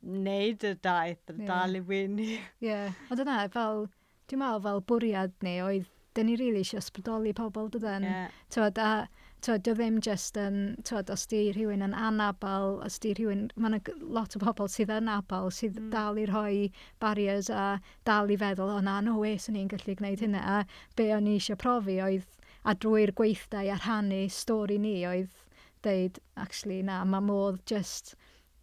wneud 0.01 0.63
y 0.65 0.75
daith 0.89 1.33
yn 1.33 1.43
yeah. 1.43 1.49
dal 1.51 1.77
i 1.77 1.81
wyni. 1.93 2.29
Ie, 2.37 2.69
yeah. 2.71 3.01
ond 3.13 3.21
yna 3.21 3.41
fel, 3.53 3.83
dwi'n 4.31 4.41
meddwl 4.41 4.63
fel 4.67 4.85
bwriad 4.91 5.35
ni 5.45 5.57
oedd, 5.65 5.89
dyn 6.17 6.27
ni 6.27 6.37
rili 6.39 6.47
really 6.47 6.65
eisiau 6.65 6.81
ysbrydoli 6.81 7.35
pobl 7.37 7.69
dydyn. 7.75 8.07
Yeah. 8.07 8.39
Tywed, 8.55 8.81
a 8.81 9.20
tywed, 9.45 9.63
dy 9.65 9.73
ddim 9.73 9.97
just 10.05 10.37
yn, 10.37 10.57
tywed, 10.87 11.09
os 11.13 11.23
di 11.29 11.41
rhywun 11.55 11.81
yn 11.85 11.95
anabal, 11.97 12.75
os 12.85 12.99
di 13.01 13.13
rhywun, 13.17 13.47
mae 13.55 13.71
yna 13.71 13.95
lot 14.17 14.35
o 14.37 14.41
bobl 14.43 14.69
sydd 14.69 14.93
yn 14.93 15.09
abal, 15.09 15.49
sydd 15.55 15.79
mm. 15.79 15.87
dal 15.93 16.19
i 16.21 16.27
rhoi 16.29 16.67
barriers 17.01 17.49
a 17.49 17.65
dal 18.07 18.29
i 18.29 18.37
feddwl, 18.41 18.75
o 18.77 18.83
na, 18.85 18.99
no 19.05 19.17
way, 19.21 19.39
sy'n 19.41 19.57
ni'n 19.57 19.71
gallu 19.71 19.95
gwneud 19.97 20.21
hynna, 20.25 20.41
a 20.41 20.97
be 20.99 21.09
o'n 21.15 21.29
i 21.31 21.37
eisiau 21.39 21.57
profi 21.63 21.97
oedd, 22.05 22.27
a 22.61 22.75
drwy'r 22.77 23.15
gweithdau 23.17 23.71
a 23.73 23.79
rhannu 23.79 24.27
stori 24.29 24.77
ni 24.81 24.99
oedd 25.09 25.33
dweud, 25.81 26.21
actually, 26.37 26.83
na, 26.85 27.01
mae 27.09 27.25
modd 27.25 27.57
just 27.65 28.13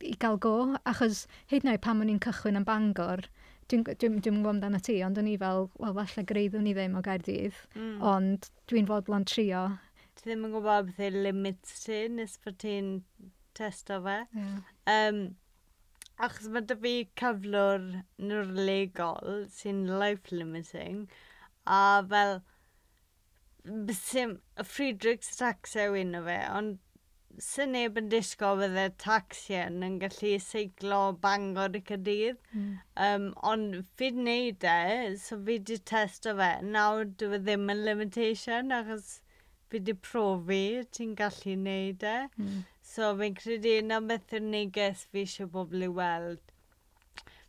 i 0.07 0.15
gael 0.23 0.39
go, 0.39 0.55
achos 0.87 1.25
hyd 1.51 1.67
yn 1.67 1.73
oed 1.75 1.83
pan 1.83 2.05
o'n 2.05 2.15
i'n 2.15 2.23
cychwyn 2.23 2.61
yn 2.61 2.69
Bangor, 2.69 3.27
dwi'n 3.69 3.83
dwi, 3.83 3.99
dwi, 3.99 4.15
dwi 4.15 4.31
gwybod 4.31 4.55
amdano 4.55 4.79
ti, 4.79 5.01
ond 5.03 5.19
o'n 5.19 5.27
i 5.27 5.35
fel, 5.43 5.67
wel, 5.83 5.99
falle 5.99 6.27
greiddwn 6.31 6.65
ni 6.69 6.79
ddim 6.79 6.95
o 6.95 7.03
Gaerdydd, 7.03 7.59
mm. 7.75 7.99
ond 8.15 8.47
dwi'n 8.71 8.87
fodlon 8.87 9.27
trio 9.27 9.67
ddim 10.29 10.47
yn 10.47 10.55
gwybod 10.55 10.89
beth 10.91 11.05
yw'r 11.09 11.21
limits 11.27 11.85
ti 11.87 12.01
nes 12.15 12.39
bod 12.45 12.61
ti'n 12.63 12.95
testo 13.59 13.99
fe. 14.05 14.19
Yeah. 14.37 14.59
Um, 14.95 15.23
achos 16.27 16.51
mae 16.55 16.67
dy 16.67 16.77
fi 16.83 16.93
cyflwr 17.21 17.85
nwrlegol 18.31 19.43
sy'n 19.55 19.85
life 20.01 20.33
limiting 20.35 21.05
a 21.79 21.81
fel 22.13 22.41
sy'n 24.01 24.35
Friedrichs 24.73 25.37
taxa 25.39 25.87
yw 25.89 25.99
un 26.01 26.19
o 26.19 26.23
fe 26.27 26.39
ond 26.59 26.79
sy'n 27.45 27.73
neb 27.77 27.99
yn 28.01 28.09
disgo 28.13 28.51
fydde 28.59 28.87
taxian 29.05 29.85
yn 29.87 29.99
gallu 30.03 30.33
seiglo 30.43 31.01
bangor 31.27 31.79
i 31.79 31.83
cydydd 31.91 32.41
mm. 32.51 32.73
um, 33.07 33.29
ond 33.53 33.79
fi 34.01 34.11
wneud 34.17 34.67
e 34.73 35.15
so 35.23 35.39
fi 35.39 35.45
wedi 35.53 35.79
testo 35.93 36.35
fe 36.41 36.51
nawr 36.75 37.07
dwi 37.23 37.39
e 37.39 37.43
ddim 37.45 37.71
yn 37.75 37.85
limitation 37.91 38.75
achos 38.81 39.13
wedi 39.75 39.95
profi, 40.09 40.63
ti'n 40.95 41.15
gallu 41.19 41.55
wneud 41.57 42.05
e. 42.07 42.17
Mm. 42.41 42.59
So 42.89 43.13
fi'n 43.19 43.37
credu 43.39 43.75
yna 43.83 44.01
beth 44.09 44.35
yw'r 44.37 44.49
neges 44.55 45.05
fi 45.13 45.25
eisiau 45.27 45.51
bobl 45.53 45.85
i 45.85 45.91
weld. 46.01 46.43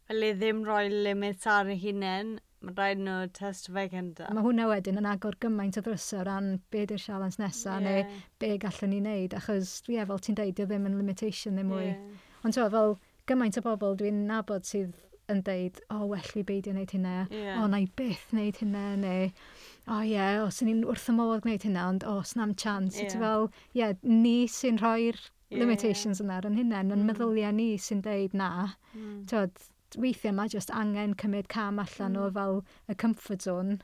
Fel 0.09 0.27
i 0.27 0.31
ddim 0.35 0.63
rhoi 0.67 0.87
limits 0.91 1.47
ar 1.47 1.69
y 1.71 1.77
hunain, 1.83 2.37
mae 2.65 2.75
rhaid 2.75 3.03
nhw 3.03 3.17
test 3.39 3.69
fe 3.73 3.85
gynta. 3.91 4.29
Mae 4.35 4.43
hwnna 4.43 4.67
wedyn 4.71 4.99
yn 4.99 5.07
agor 5.07 5.37
gymaint 5.43 5.79
o 5.79 5.83
ddrysau 5.85 6.23
o 6.23 6.25
ran 6.27 6.49
be 6.73 6.85
di'r 6.89 7.03
sialens 7.03 7.39
nesaf 7.39 7.79
yeah. 7.79 7.85
neu 7.85 8.23
be 8.41 8.55
gallwn 8.65 8.93
ni 8.93 9.03
wneud, 9.03 9.37
achos 9.39 9.77
dwi 9.87 10.01
efo, 10.03 10.17
ti'n 10.19 10.39
deud, 10.39 10.55
dio 10.57 10.67
ddim 10.67 10.89
yn 10.89 10.97
limitation 10.99 11.55
ddim 11.55 11.71
mwy. 11.71 11.85
Yeah. 11.91 12.25
Ond 12.43 12.57
to, 12.57 12.65
fel 12.73 12.97
gymaint 13.31 13.61
o 13.61 13.63
bobl 13.63 13.95
dwi'n 13.99 14.25
nabod 14.27 14.67
sydd 14.67 14.97
yn 15.31 15.41
deud, 15.47 15.81
o, 15.87 15.97
oh, 15.97 16.05
well 16.11 16.35
i 16.39 16.43
beidio 16.45 16.73
wneud 16.73 16.93
hynna, 16.95 17.15
yeah. 17.31 17.55
o, 17.55 17.63
oh, 17.63 17.71
na 17.71 17.81
i 17.83 17.89
byth 17.99 18.29
wneud 18.33 18.61
hynna, 18.61 18.85
neu, 19.01 19.25
o, 19.29 19.97
oh, 19.97 20.03
ie, 20.03 20.13
yeah, 20.13 20.43
os 20.43 20.61
ni'n 20.65 20.85
wrth 20.87 21.09
y 21.11 21.17
modd 21.17 21.43
gwneud 21.45 21.65
hynna, 21.67 21.87
ond, 21.93 22.05
o, 22.07 22.19
oh, 22.19 22.27
snam 22.27 22.55
chance. 22.59 22.99
Yeah. 22.99 23.11
Ti'n 23.13 23.25
fel, 23.25 23.49
ie, 23.73 23.81
yeah, 23.81 23.97
ni 24.05 24.37
sy'n 24.51 24.79
rhoi'r 24.81 25.19
yeah, 25.19 25.59
limitations 25.61 26.19
yeah. 26.19 26.25
yna 26.25 26.39
ar 26.39 26.49
yn 26.49 26.57
hynna, 26.59 26.85
yn 26.85 26.95
mm. 26.95 27.05
meddyliau 27.11 27.55
ni 27.55 27.69
sy'n 27.81 28.03
deud 28.05 28.35
na. 28.37 28.51
Mm. 28.93 29.21
Tod, 29.31 29.67
weithiau 29.97 30.35
mae 30.37 30.51
just 30.51 30.73
angen 30.75 31.15
cymryd 31.17 31.49
cam 31.49 31.81
allan 31.81 32.17
mm. 32.17 32.25
o 32.25 32.33
fel 32.35 32.61
y 32.89 32.97
comfort 33.05 33.45
zone 33.45 33.79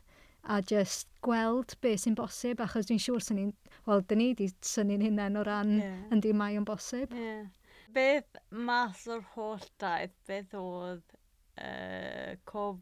a 0.46 0.62
just 0.62 1.08
gweld 1.26 1.74
be 1.82 1.96
sy'n 1.98 2.16
bosib, 2.18 2.62
achos 2.62 2.90
dwi'n 2.90 3.02
siŵr 3.02 3.24
sy'n 3.26 3.40
ni'n, 3.40 3.52
wel, 3.88 4.04
dyn 4.10 4.22
ni 4.22 4.28
wedi 4.32 4.50
syni'n 4.66 5.04
hunain 5.08 5.40
o 5.40 5.46
ran 5.48 5.78
yeah. 5.80 6.02
yndi 6.14 6.34
mae 6.38 6.58
yn 6.60 6.68
bosib. 6.68 7.14
Yeah. 7.18 7.48
Beth 7.96 8.40
mas 8.52 9.06
o'r 9.10 9.24
holl 9.34 9.66
daith, 9.82 10.14
beth 10.30 10.54
oedd 10.60 11.16
uh, 11.62 12.34
cof, 12.50 12.82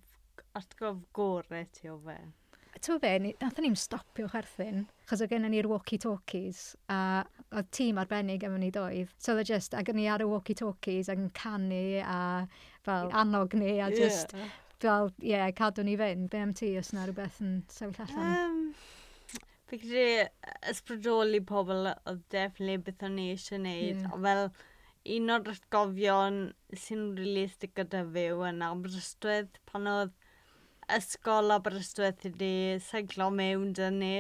atgof 0.58 1.04
gore 1.14 1.66
ti 1.74 1.92
o 1.92 1.98
fe. 2.06 2.20
Ti'n 2.84 3.00
fe, 3.00 3.12
nath 3.22 3.60
ni'n 3.62 3.76
stopio 3.80 4.26
chwerthin, 4.28 4.88
chos 5.08 5.22
o 5.24 5.28
gennym 5.30 5.54
ni'r 5.54 5.70
walkie-talkies, 5.72 6.64
a 6.92 7.22
oedd 7.54 7.70
tîm 7.76 8.00
arbennig 8.02 8.44
efo 8.44 8.58
ni 8.60 8.72
doedd. 8.76 9.14
So 9.22 9.36
oedd 9.36 9.46
e 9.46 9.54
just, 9.54 9.78
ac 9.78 9.92
ni 9.96 10.08
ar 10.12 10.24
y 10.26 10.28
walkie-talkies 10.28 11.12
ac 11.14 11.22
yn 11.22 11.30
canu 11.38 11.86
a 12.02 12.18
fel 12.84 13.14
annog 13.22 13.56
ni 13.56 13.78
a 13.80 13.88
just 13.94 14.34
yeah. 14.36 14.58
fel, 14.84 15.14
ie, 15.22 15.32
yeah, 15.36 15.48
cadw 15.56 15.86
ni 15.86 15.96
fynd. 16.02 16.28
Be 16.34 16.42
am 16.44 16.52
ti 16.58 16.74
os 16.82 16.92
yna 16.92 17.06
rhywbeth 17.08 17.40
yn 17.46 17.56
sefyll 17.72 18.10
allan? 18.10 18.36
Um, 18.50 19.40
fi 19.70 19.80
gyda 19.86 20.28
ysbrydoli 20.74 21.40
pobl 21.54 21.88
oedd 21.94 22.26
definitely 22.34 22.82
beth 22.90 23.08
o'n 23.08 23.16
ni 23.22 23.30
eisiau 23.38 23.62
gwneud. 23.62 24.04
Yeah. 24.04 24.22
Fel, 24.28 24.48
un 25.12 25.32
o'r 25.36 25.50
ysgofion 25.52 26.36
sy'n 26.82 27.08
rili 27.18 27.48
gyda 27.80 28.04
fi 28.14 28.22
yn 28.50 28.62
Aberystwyth 28.68 29.58
pan 29.72 29.90
oedd 29.94 30.14
ysgol 30.98 31.52
Aberystwyth 31.56 32.24
wedi 32.28 32.80
seiglo 32.86 33.28
mewn 33.40 33.74
dyn 33.80 34.00
ni 34.04 34.16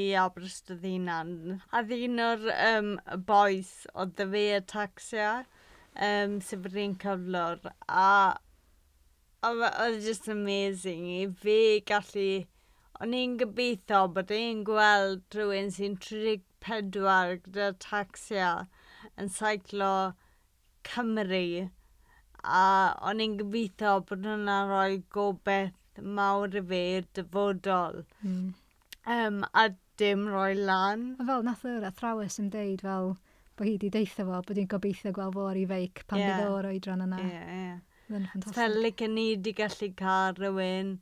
i 0.00 0.04
Aberystwyth 0.24 0.86
hunan. 0.86 1.32
A 1.74 1.82
ddyn 1.88 2.22
o'r 2.26 2.46
um, 2.56 2.92
boes 3.32 3.72
oedd 3.94 4.14
dy 4.20 4.28
fi 4.34 4.44
y 4.58 4.60
taxia 4.74 5.32
um, 6.08 6.38
sef 6.50 6.70
yr 6.70 6.78
un 6.84 6.94
cyflwr 7.04 7.66
a 8.04 8.06
oedd 9.50 10.00
just 10.06 10.28
amazing 10.28 11.06
i 11.16 11.20
fi 11.42 11.58
gallu 11.90 12.28
o'n 13.00 13.16
i'n 13.16 13.38
gobeithio 13.40 14.04
bod 14.14 14.30
i'n 14.36 14.62
gweld 14.68 15.38
rhywun 15.38 15.74
sy'n 15.74 15.98
34 16.06 17.38
gyda 17.46 17.72
taxia 17.86 18.50
yn 19.18 19.30
saiclo 19.34 19.92
Cymru 20.86 21.68
a 22.44 22.64
o'n 23.10 23.20
i'n 23.24 23.36
gobeithio 23.40 23.98
bod 24.08 24.24
hwnna'n 24.24 24.70
rhoi 24.70 25.02
gobeith 25.16 26.00
mawr 26.18 26.56
i 26.56 26.62
fi 26.72 26.80
i'r 26.96 27.08
dyfodol. 27.18 28.04
Mm. 28.24 28.46
Um, 29.16 29.42
a 29.52 29.68
dim 30.00 30.26
rhoi 30.28 30.54
lan. 30.56 31.04
A 31.20 31.26
fel 31.28 31.44
nath 31.44 31.66
yr 31.68 31.84
athrawes 31.90 32.38
yn 32.40 32.48
deud 32.54 32.84
fel 32.86 33.14
bod 33.56 33.68
hi 33.68 33.74
wedi 33.76 33.92
deitha 33.92 34.24
fo, 34.24 34.40
bod 34.46 34.60
hi'n 34.60 34.70
gobeithio 34.72 35.12
gweld 35.16 35.36
fo 35.36 35.46
ar 35.50 35.60
ei 35.60 35.68
feic 35.68 36.04
pan 36.08 36.22
yeah. 36.22 36.38
bydd 36.40 36.54
o'r 36.56 36.68
oedran 36.70 37.04
yna. 37.04 37.20
Yeah, 37.28 37.54
yeah. 37.60 37.80
Fel 38.56 38.78
like 38.82 39.06
ni 39.06 39.26
wedi 39.34 39.52
gallu 39.58 39.90
cael 39.98 40.38
rhywun 40.38 40.94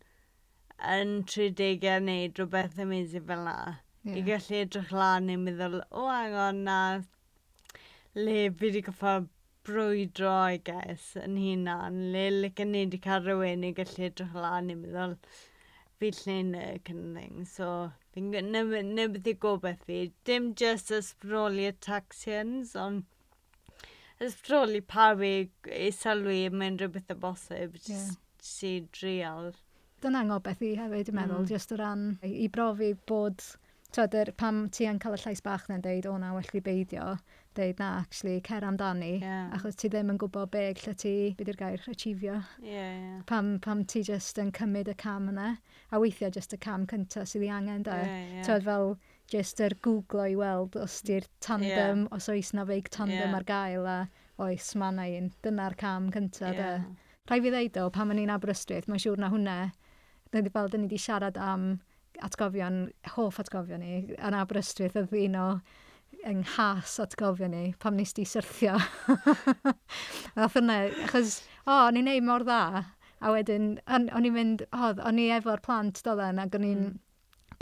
yn 0.95 1.13
30au 1.35 2.01
neu 2.09 2.33
rhywbeth 2.33 2.83
amazing 2.83 3.29
fel 3.31 3.45
na. 3.47 3.55
Yeah. 4.03 4.19
I 4.19 4.25
gallu 4.27 4.59
edrych 4.65 4.93
lan 4.95 5.31
i'n 5.33 5.47
meddwl, 5.47 5.79
o 5.87 6.03
oh, 6.03 6.11
angon 6.13 6.65
na, 6.67 6.81
le 8.19 8.39
fi 8.51 8.67
wedi 8.67 8.83
goffa 8.87 9.19
brwydro, 9.69 10.33
I 10.55 10.57
guess, 10.65 11.13
yn 11.21 11.37
hunan, 11.37 12.01
le 12.13 12.25
like 12.33 12.65
yn 12.65 12.73
ni 12.73 12.87
wedi 12.87 13.01
cael 13.05 13.27
rhywun 13.27 13.67
i 13.69 13.75
gallu 13.77 14.07
edrych 14.09 14.35
lan 14.35 14.73
i'n 14.73 14.81
meddwl 14.83 15.15
fi 16.01 16.11
llun 16.21 16.55
y 16.57 16.67
cynnig. 16.89 17.45
So, 17.51 17.69
fi'n 18.15 18.33
nebydd 18.55 19.29
i 19.33 19.37
gobeith 19.45 19.85
fi, 19.89 20.01
dim 20.29 20.53
just 20.63 20.93
ysbroli 20.95 21.69
y 21.69 21.75
taxians, 21.85 22.75
ond 22.79 23.05
ysbroli 24.25 24.83
pawb 24.95 25.23
fi 25.23 25.33
i 25.87 25.91
sylwi 25.95 26.41
mewn 26.55 26.79
rhywbeth 26.81 27.15
o 27.15 27.19
bosib, 27.27 27.77
just 27.79 27.91
yeah. 27.91 28.21
si 28.51 28.73
drial. 29.01 29.53
Dyna 30.03 30.25
ngobeth 30.31 30.63
i 30.63 30.77
hefyd, 30.79 31.11
dwi'n 31.11 31.19
meddwl, 31.21 31.43
mm. 31.45 31.51
just 31.51 31.75
o 31.75 31.81
ran 31.81 32.09
i 32.23 32.49
brofi 32.55 32.93
bod, 33.11 33.43
twyd, 33.95 34.17
pam 34.41 34.65
ti 34.75 34.89
yn 34.89 35.03
cael 35.03 35.19
y 35.19 35.23
llais 35.25 35.45
bach 35.45 35.69
na'n 35.69 35.85
deud, 35.85 36.09
o 36.09 36.17
na, 36.23 36.33
well 36.37 36.55
i 36.55 36.63
beidio, 36.63 37.13
deud 37.59 37.81
na, 37.83 37.89
actually, 38.01 38.39
cer 38.47 38.65
amdani, 38.67 39.19
yeah. 39.21 39.51
achos 39.57 39.77
ti 39.79 39.91
ddim 39.93 40.13
yn 40.13 40.21
gwybod 40.23 40.51
be 40.55 40.63
lle 40.79 40.95
ti, 41.03 41.15
be 41.39 41.47
di'r 41.47 41.59
gair, 41.59 41.83
achiefio. 41.91 42.39
Yeah, 42.63 42.93
yeah. 42.95 43.19
Pam, 43.31 43.57
pam 43.65 43.85
ti 43.85 44.05
just 44.07 44.39
yn 44.41 44.53
cymryd 44.57 44.91
y 44.93 44.97
cam 45.03 45.29
yna, 45.33 45.57
a 45.91 46.01
weithiau 46.03 46.33
just 46.35 46.55
y 46.55 46.61
cam 46.63 46.87
cyntaf 46.91 47.29
sydd 47.31 47.49
i 47.49 47.51
angen, 47.55 47.83
da. 47.89 47.99
Yeah, 48.05 48.23
yeah. 48.37 48.47
Tod 48.47 48.67
fel, 48.69 48.95
just 49.33 49.61
yr 49.61 49.75
er 49.75 49.83
googlo 49.85 50.29
i 50.31 50.39
weld 50.39 50.79
os 50.81 51.01
di'r 51.07 51.27
tandem, 51.45 52.07
yeah. 52.07 52.15
os 52.17 52.31
oes 52.33 52.55
na 52.57 52.65
feig 52.69 52.89
tandem 52.95 53.19
yeah. 53.19 53.37
ar 53.41 53.49
gael, 53.49 53.91
a 53.91 53.99
oes 54.47 54.71
ma 54.79 54.93
na 54.95 55.09
un, 55.19 55.33
dyna'r 55.45 55.77
cam 55.81 56.09
cyntaf, 56.15 56.55
yeah. 56.55 56.87
da. 56.87 57.05
Rhaid 57.29 57.45
fi 57.45 57.53
ddeud 57.53 57.83
o, 57.83 57.91
pan 57.93 58.15
o'n 58.15 58.23
i'n 58.23 58.33
Aberystwyth, 58.33 58.87
mae'n 58.89 59.03
siŵr 59.05 59.21
na 59.21 59.29
hwnna, 59.35 59.59
dyn 60.33 60.49
fel 60.55 60.71
dyn 60.73 60.85
ni 60.85 60.89
wedi 60.89 61.01
siarad 61.03 61.37
am 61.43 61.75
atgofion, 62.25 62.87
hoff 63.17 63.41
atgofion 63.43 63.85
ni, 63.85 63.99
yn 64.17 64.37
Aberystwyth 64.37 64.97
oedd 64.97 65.13
un 65.19 65.37
o 65.37 65.49
yng 66.27 66.43
nghas 66.43 66.99
atgofio 67.03 67.49
ni 67.51 67.75
pam 67.79 67.97
nes 67.99 68.15
di 68.17 68.25
syrthio. 68.27 68.77
Oedd 70.39 70.55
hwnna, 70.55 70.79
achos, 71.07 71.41
o, 71.65 71.71
oh, 71.71 71.83
o'n 71.89 71.99
i'n 72.01 72.09
neud 72.11 72.27
mor 72.27 72.47
dda. 72.47 72.85
A 73.19 73.33
wedyn, 73.35 73.71
o'n 73.91 74.27
i'n 74.27 74.35
mynd, 74.35 74.65
o, 74.71 74.81
oh, 74.91 75.03
o'n 75.09 75.21
i 75.23 75.29
efo'r 75.35 75.63
plant 75.65 76.03
doedden, 76.07 76.41
ac 76.43 76.55
o'n 76.59 76.67
i'n 76.69 76.85
mm. 76.87 76.99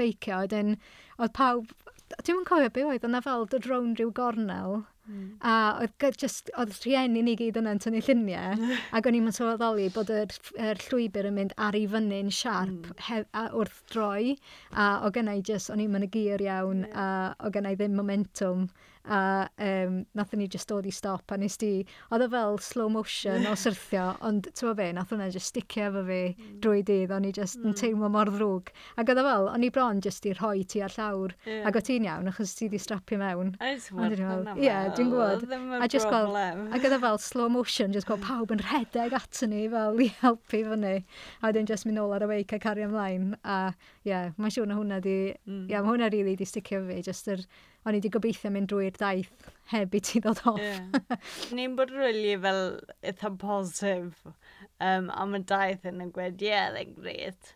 beicio, 0.01 0.43
wedyn, 0.45 0.75
oedd 1.17 1.35
pawb, 1.37 1.73
dwi'n 2.17 2.41
mynd 2.41 2.51
cofio 2.51 2.73
be 2.73 2.85
oedd, 2.89 3.07
o'na 3.09 3.23
fel 3.25 3.49
dod 3.53 3.69
rown 3.71 3.95
rhyw 3.97 4.13
gornel, 4.17 4.83
Mm. 5.07 5.27
A 5.47 5.55
oedd 5.85 6.19
just, 6.21 6.51
oedd 6.59 6.75
rhieni 6.83 7.23
ni 7.23 7.37
gyd 7.39 7.59
yna'n 7.61 7.79
tynnu 7.83 8.01
lluniau, 8.03 8.71
ac 8.97 9.07
o'n 9.07 9.19
i'n 9.19 9.31
sylweddoli 9.37 9.87
bod 9.95 10.11
yr, 10.11 10.35
yr 10.69 10.83
llwybr 10.89 11.29
yn 11.31 11.39
mynd 11.39 11.55
ar 11.69 11.79
ei 11.79 11.87
fyny'n 11.93 12.33
siarp 12.35 12.91
mm. 12.91 13.05
hef, 13.09 13.29
a, 13.31 13.47
wrth 13.61 13.83
droi, 13.93 14.35
a 14.75 14.89
o 15.07 15.13
gennau 15.15 15.45
just, 15.47 15.71
o'n 15.71 15.85
i'n 15.85 15.95
mynd 15.95 16.09
y 16.09 16.13
gyr 16.19 16.45
iawn, 16.49 16.85
yeah. 16.89 17.33
a 17.37 17.47
o 17.47 17.55
gennau 17.55 17.79
ddim 17.79 17.95
momentum 18.01 18.67
a 19.09 19.49
um, 19.59 20.05
nathon 20.15 20.41
ni 20.43 20.49
just 20.49 20.69
dod 20.69 20.87
i 20.87 20.93
stop 20.95 21.33
a 21.33 21.39
nes 21.41 21.57
di, 21.61 21.71
oedd 22.11 22.25
o 22.27 22.29
fel 22.33 22.59
slow 22.63 22.91
motion 22.93 23.47
o 23.49 23.55
syrthio, 23.59 24.09
ond 24.27 24.51
ti'n 24.53 24.75
fe, 24.79 24.89
nath 24.97 25.15
hwnna 25.15 25.31
just 25.35 25.53
sticio 25.53 25.89
efo 25.89 26.03
fi 26.07 26.21
mm. 26.35 26.59
drwy 26.65 26.83
dydd, 26.87 27.15
o'n 27.15 27.29
i 27.29 27.33
just 27.35 27.59
mm. 27.61 27.71
yn 27.71 27.79
teimlo 27.81 28.11
mor 28.13 28.31
ddrwg. 28.31 28.73
Ac 29.01 29.13
oedd 29.13 29.23
o 29.23 29.27
fel, 29.27 29.49
o'n 29.55 29.67
i 29.67 29.71
bron 29.73 30.03
just 30.05 30.29
i 30.29 30.35
rhoi 30.37 30.67
ti 30.69 30.83
ar 30.85 30.95
llawr, 30.97 31.35
yeah. 31.47 31.65
ac 31.69 31.81
o 31.81 31.85
ti'n 31.89 32.07
iawn, 32.07 32.29
achos 32.31 32.55
ti 32.59 32.69
di 32.73 32.81
strapio 32.83 33.21
mewn. 33.23 33.55
Ie, 34.61 34.75
dwi'n 34.99 35.13
gwybod. 35.15 35.47
A 35.81 35.91
just 35.91 36.11
gweld, 36.11 36.37
ac 36.77 36.87
oedd 36.87 36.99
o 36.99 37.01
fel 37.07 37.21
slow 37.29 37.49
motion, 37.53 37.97
just 37.97 38.11
gweld 38.11 38.25
pawb 38.27 38.53
yn 38.55 38.63
rhedeg 38.67 39.17
at 39.17 39.43
ni 39.49 39.65
fel 39.73 40.05
i 40.05 40.11
helpu 40.21 40.63
fyny. 40.69 40.95
A 41.41 41.49
wedyn 41.49 41.71
just 41.71 41.89
mynd 41.89 42.01
nôl 42.01 42.15
ar 42.17 42.27
y 42.27 42.31
weic 42.35 42.57
a 42.57 42.61
cario 42.63 42.91
ymlaen. 42.91 43.33
A 43.45 43.59
ie, 44.05 44.11
yeah, 44.13 44.35
mae'n 44.37 44.53
siŵr 44.53 44.69
na 44.71 44.77
hwnna 44.79 45.01
di, 45.05 45.17
mm. 45.49 45.67
yeah, 45.71 45.83
mae 45.83 45.95
hwnna 45.95 46.11
rili 46.13 46.27
really 46.27 46.37
di 46.37 46.47
sticio 46.49 46.83
fi, 46.87 47.01
just 47.03 47.29
yr 47.31 47.39
er, 47.39 47.47
o'n 47.87 47.95
i 47.95 48.01
wedi 48.01 48.11
gobeithio 48.17 48.51
mynd 48.51 48.71
drwy'r 48.73 48.97
daith 48.99 49.51
heb 49.71 49.95
i 49.95 50.01
ti 50.03 50.23
ddod 50.23 50.43
off. 50.51 50.61
Yeah. 50.63 51.21
Ni'n 51.55 51.77
bod 51.79 51.93
really 51.95 52.35
fel 52.43 52.81
eitha 53.07 53.31
positif 53.39 54.27
um, 54.27 55.11
am 55.11 55.39
y 55.39 55.43
daith 55.47 55.87
yn 55.87 56.03
y 56.03 56.09
gwed, 56.15 56.43
ie, 56.43 56.51
yeah, 56.51 56.71
they're 56.75 56.97
great. 56.99 57.53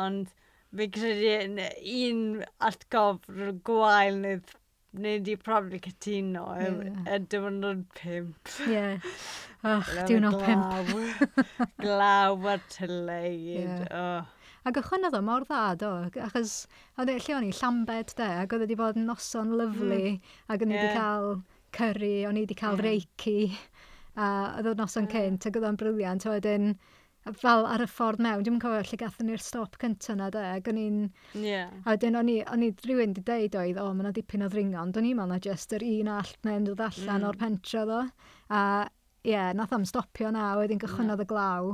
Ond 0.00 0.32
fi 0.76 0.88
credu 0.92 1.62
un 2.08 2.20
atgofr 2.68 3.54
gwael 3.68 4.20
nid 4.20 4.52
nid 4.92 5.28
i 5.28 5.38
probably 5.40 5.80
cytuno 5.80 6.44
yeah. 6.60 7.14
y 7.14 7.18
diwrnod 7.32 7.86
pimp. 7.96 8.52
Ie. 8.68 9.00
Och, 9.72 9.88
diwrnod 10.08 10.36
pimp. 10.42 10.92
Glaw, 10.92 11.64
glaw 11.80 12.48
a 12.52 12.58
tylau. 12.76 13.32
Yeah. 13.32 13.86
Oh. 13.90 14.41
Ac 14.68 14.78
ychwan 14.78 15.08
oedd 15.08 15.18
o 15.18 15.22
mor 15.26 15.46
dda, 15.48 15.62
do, 15.80 15.90
achos 16.22 16.54
oedd 17.00 17.10
e 17.10 17.18
lle 17.18 17.36
o'n 17.38 17.48
i, 17.48 17.52
Llambed, 17.58 18.14
de, 18.18 18.28
ac 18.44 18.54
oedd 18.54 18.66
wedi 18.66 18.78
bod 18.78 19.00
yn 19.00 19.08
noson 19.10 19.56
lyflu, 19.58 19.98
mm. 19.98 20.32
ac 20.54 20.62
o'n 20.62 20.74
i 20.74 20.78
wedi 20.78 20.88
yeah. 20.88 20.98
cael 21.00 21.30
curry, 21.74 22.14
o'n 22.28 22.38
i 22.38 22.44
wedi 22.46 22.58
cael 22.58 22.78
yeah. 22.78 22.86
reiki, 22.86 23.38
a 24.14 24.32
oedd 24.60 24.72
o'n 24.72 24.82
noson 24.84 25.08
yeah. 25.08 25.14
cynt, 25.16 25.48
ac 25.50 25.58
oedd 25.58 25.68
o'n 25.72 25.80
briliant, 25.80 26.28
a 26.28 26.36
wedyn, 26.36 26.74
fel 27.38 27.66
ar 27.70 27.82
y 27.84 27.86
ffordd 27.86 28.22
mewn, 28.22 28.42
dwi'n 28.46 28.62
cofio 28.62 28.82
lle 28.86 28.98
gathon 28.98 29.28
ni'r 29.30 29.42
stop 29.42 29.76
cyntaf 29.82 30.16
na 30.18 30.30
de, 30.34 30.42
ac 30.56 30.70
o'n 30.70 30.80
i'n... 30.82 31.04
Yeah. 31.38 31.70
A 31.84 31.94
wedyn 31.94 32.18
o'n 32.18 32.30
i, 32.30 32.40
o'n 32.50 32.64
i 32.66 32.72
rhywun 32.82 33.14
wedi 33.14 33.26
deud 33.28 33.58
oedd, 33.60 33.78
o, 33.82 33.90
mae'n 33.94 34.14
dipyn 34.16 34.46
o 34.46 34.50
ddringo, 34.50 34.80
ond 34.82 34.98
o'n 34.98 35.06
i'n 35.06 35.18
meddwl 35.18 35.34
na 35.34 35.38
jyst 35.42 35.74
yr 35.78 35.86
un 35.86 36.10
allt 36.16 36.38
neu'n 36.46 36.66
dod 36.66 36.82
allan 36.86 37.22
mm. 37.22 37.28
o'r 37.30 37.38
pentra, 37.42 37.86
ddo. 37.86 38.00
A 38.50 38.62
ie, 39.22 39.30
yeah, 39.30 39.52
nath 39.54 39.74
am 39.76 39.86
stopio 39.86 40.32
na, 40.34 40.48
wedyn 40.58 40.82
gychwynodd 40.82 41.22
yeah. 41.22 41.26
y 41.26 41.30
glaw. 41.30 41.72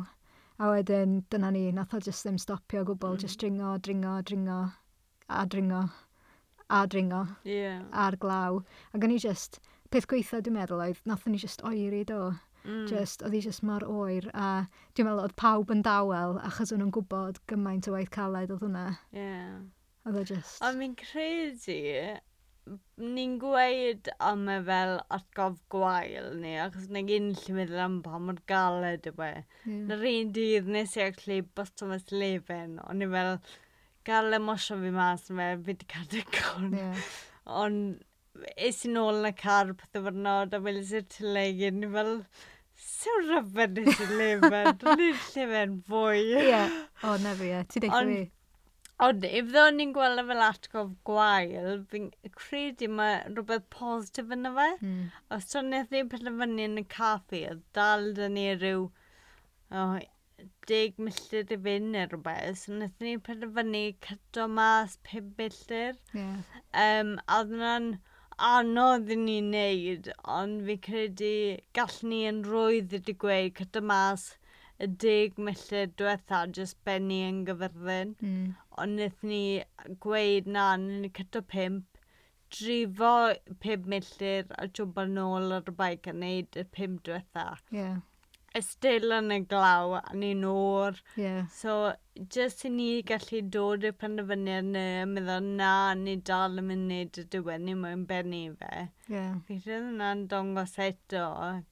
A 0.58 0.72
wedyn, 0.72 1.20
dyna 1.30 1.52
ni, 1.54 1.68
nath 1.70 1.92
o 1.94 2.00
jyst 2.02 2.26
ddim 2.26 2.38
stopio 2.42 2.80
gwbl, 2.86 3.14
mm. 3.14 3.22
jyst 3.22 3.38
dringo, 3.38 3.76
dringo, 3.78 4.16
dringo, 4.26 4.58
a 5.30 5.44
dringo, 5.46 5.84
a 6.68 6.80
dringo, 6.90 7.20
yeah. 7.46 7.84
a'r 7.92 8.16
glaw. 8.18 8.58
Ac 8.90 9.06
o'n 9.06 9.14
i 9.14 9.20
jyst, 9.22 9.60
peth 9.94 10.08
gweitha 10.10 10.40
dwi'n 10.42 10.56
meddwl 10.58 10.82
oedd, 10.82 10.98
nath 11.06 11.28
o'n 11.28 11.36
i 11.38 11.42
jyst 11.44 11.62
oeri 11.68 12.02
do. 12.08 12.32
Mm. 12.64 12.88
Just, 12.90 13.22
oedd 13.22 13.36
hi 13.38 13.44
jyst 13.46 13.62
mor 13.62 13.86
oer, 13.86 14.26
a 14.34 14.66
dwi'n 14.98 15.06
meddwl 15.06 15.22
oedd 15.28 15.36
pawb 15.38 15.70
yn 15.70 15.84
dawel, 15.86 16.40
achos 16.50 16.74
o'n 16.74 16.82
nhw'n 16.82 16.94
gwybod 16.96 17.38
gymaint 17.52 17.86
o 17.86 17.94
waith 17.94 18.10
caled 18.18 18.50
oedd 18.50 18.66
hwnna. 18.66 18.88
Yeah. 19.14 19.60
Oedd 20.10 20.18
o 20.18 20.26
just... 20.26 20.58
Ond 20.66 20.82
mi'n 20.82 20.98
credu, 20.98 21.78
ni'n 22.98 23.36
gweud 23.42 24.10
am 24.24 24.48
y 24.50 24.56
fel 24.66 24.96
atgof 25.14 25.60
gwael 25.72 26.32
ni, 26.40 26.56
achos 26.62 26.88
na 26.92 27.02
gyn 27.06 27.30
lle 27.36 27.54
meddwl 27.56 27.84
am 27.84 27.96
pa 28.04 28.20
mor 28.22 28.40
galed 28.50 29.08
y 29.08 29.14
we. 29.20 29.30
Mm. 29.64 29.86
Na'r 29.90 30.04
un 30.10 30.34
dydd 30.36 30.68
nes 30.74 30.96
i 30.98 31.04
actually 31.06 31.40
bwsto 31.58 31.88
mas 31.90 32.10
lefen, 32.14 32.76
ond 32.84 33.06
i 33.06 33.08
fel 33.14 33.32
gael 34.08 34.38
emosio 34.40 34.78
fi 34.82 34.92
mas, 34.94 35.26
fe 35.30 35.48
fi 35.56 35.70
wedi 35.70 35.88
cael 35.94 36.06
digon. 36.12 36.76
Yeah. 36.78 37.08
Ond 37.62 38.46
es 38.68 38.84
i 38.86 38.92
nôl 38.92 39.22
yn 39.22 39.32
y 39.32 39.34
car 39.38 39.74
peth 39.78 39.98
o 39.98 40.04
fyrnod 40.06 40.54
a 40.54 40.62
weles 40.64 40.94
i'r 40.94 41.08
tylegu, 41.16 41.74
ni 41.80 41.90
fel... 41.96 42.16
Se'n 42.78 43.24
rhyfedd 43.26 43.80
nes 43.82 44.00
i 44.04 44.06
lefen, 44.20 44.68
dwi'n 44.78 45.16
llefen 45.34 45.72
fwy. 45.88 46.20
Ie, 46.44 46.60
o 47.02 47.16
na 47.24 47.32
fi, 47.34 47.48
ti 47.72 47.82
ddechrau 47.82 48.12
fi. 48.12 48.20
Ond 49.06 49.24
if 49.26 49.50
ddod 49.52 49.76
ni'n 49.76 49.92
gweld 49.94 50.20
fel 50.28 50.40
atgof 50.44 50.88
gwael, 51.06 51.82
fi'n 51.90 52.06
credu 52.38 52.88
mae 53.00 53.18
rhywbeth 53.26 53.66
positif 53.74 54.32
yna 54.34 54.50
fe. 54.56 54.68
Mm. 54.86 55.04
Os 55.36 55.46
to 55.52 55.60
wnaeth 55.62 55.92
ni 55.94 56.00
penderfynu 56.14 56.64
yn 56.70 56.80
y 56.82 56.84
caffi, 56.94 57.44
oedd 57.50 57.60
dal 57.78 58.08
dyn 58.16 58.34
ni 58.34 58.46
rhyw 58.56 58.88
oh, 59.82 59.94
deg 60.72 60.98
milltir 61.06 61.54
i 61.54 61.60
fynd 61.68 61.92
neu 61.94 62.08
rhywbeth. 62.08 62.64
So 62.64 62.74
wnaeth 62.74 63.06
ni 63.06 63.14
penderfynu 63.28 63.84
cyto 64.08 64.48
mas 64.56 64.98
5 65.12 65.30
milltir. 65.38 65.94
Yeah. 66.18 66.42
Um, 66.86 67.14
a 67.22 67.38
oedd 67.38 67.54
hwnna'n 67.54 67.88
anodd 68.50 69.14
i 69.14 69.20
ni 69.22 69.38
wneud, 69.44 70.10
ond 70.40 70.66
fi 70.66 70.78
credu 70.88 71.32
gall 71.78 72.02
ni 72.10 72.24
yn 72.32 72.42
rwydd 72.50 72.90
i 72.90 72.98
wedi 72.98 73.18
gweud 73.26 73.56
cyto 73.62 73.86
mas 73.94 74.28
5 74.32 74.47
y 74.78 74.86
deg 75.02 75.38
milltir 75.42 75.88
diwetha 75.98 76.44
jyst 76.56 76.78
benni 76.86 77.22
yn 77.28 77.44
gyfyrddin. 77.48 78.12
Mm. 78.22 78.50
Ond 78.78 79.00
wnaeth 79.00 79.24
ni 79.30 79.44
gweud 80.04 80.50
na, 80.56 80.66
wnaeth 80.76 81.00
ni 81.06 81.10
cyto 81.16 81.42
pimp, 81.54 82.04
drifo 82.54 83.14
pimp 83.64 83.88
milltir 83.94 84.46
a 84.58 84.68
jwmpa 84.68 85.08
nôl 85.16 85.56
ar 85.56 85.72
y 85.72 85.74
baic 85.80 86.06
a 86.06 86.14
wneud 86.14 86.60
y 86.62 86.64
pimp 86.76 87.02
diwetha. 87.08 87.48
Yeah. 87.74 87.98
Estill 88.58 89.12
yn 89.12 89.34
y 89.34 89.40
glaw 89.50 89.98
a 89.98 90.14
ni'n 90.16 90.46
o'r. 90.48 91.02
Yeah. 91.20 91.50
So, 91.52 91.74
jyst 92.34 92.64
i 92.64 92.70
ni 92.72 92.88
gallu 93.10 93.42
dod 93.56 93.84
i'r 93.84 93.98
penderfyniad 93.98 94.70
na, 94.70 94.84
a 95.02 95.08
meddwl 95.10 95.50
na, 95.58 95.72
ni 95.98 96.16
dal 96.30 96.62
yn 96.62 96.70
mynd 96.70 96.86
wneud 96.86 97.20
y 97.22 97.26
diwedd, 97.34 97.66
ni 97.66 97.74
mwyn 97.82 98.06
benni 98.08 98.46
fe. 98.62 98.88
Yeah. 99.10 99.42
Fi 99.48 99.58
ddim 99.66 99.90
yna'n 99.96 100.28
dongos 100.30 100.78
eto, 100.86 101.26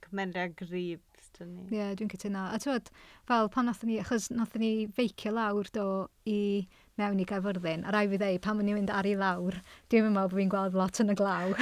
cymeriad 0.04 0.58
gryf 0.58 1.15
dyn 1.38 1.52
ni. 1.52 1.68
Ie, 1.68 1.78
yeah, 1.78 1.94
dwi'n 1.98 2.10
cytuno. 2.12 2.48
A 2.52 2.58
tywed, 2.62 2.90
fel 3.28 3.50
pan 3.52 3.68
nath 3.70 3.84
ni, 3.86 4.00
achos 4.02 4.30
nath 4.34 4.56
ni 4.60 4.72
feicio 4.96 5.32
lawr 5.36 5.70
do 5.74 5.86
i 6.28 6.66
mewn 6.96 7.20
i 7.20 7.26
Gaerfyrddin, 7.28 7.84
a 7.84 7.92
rai 7.92 8.06
fi 8.08 8.18
ddeu, 8.20 8.38
pan 8.42 8.60
o'n 8.60 8.68
i'n 8.70 8.78
mynd 8.78 8.92
ar 8.94 9.08
ei 9.08 9.16
lawr, 9.20 9.58
dwi'n 9.92 10.06
meddwl 10.06 10.30
bod 10.30 10.36
fi'n 10.38 10.52
gweld 10.52 10.76
lot 10.80 11.00
yn 11.04 11.12
y 11.12 11.16
glaw. 11.18 11.52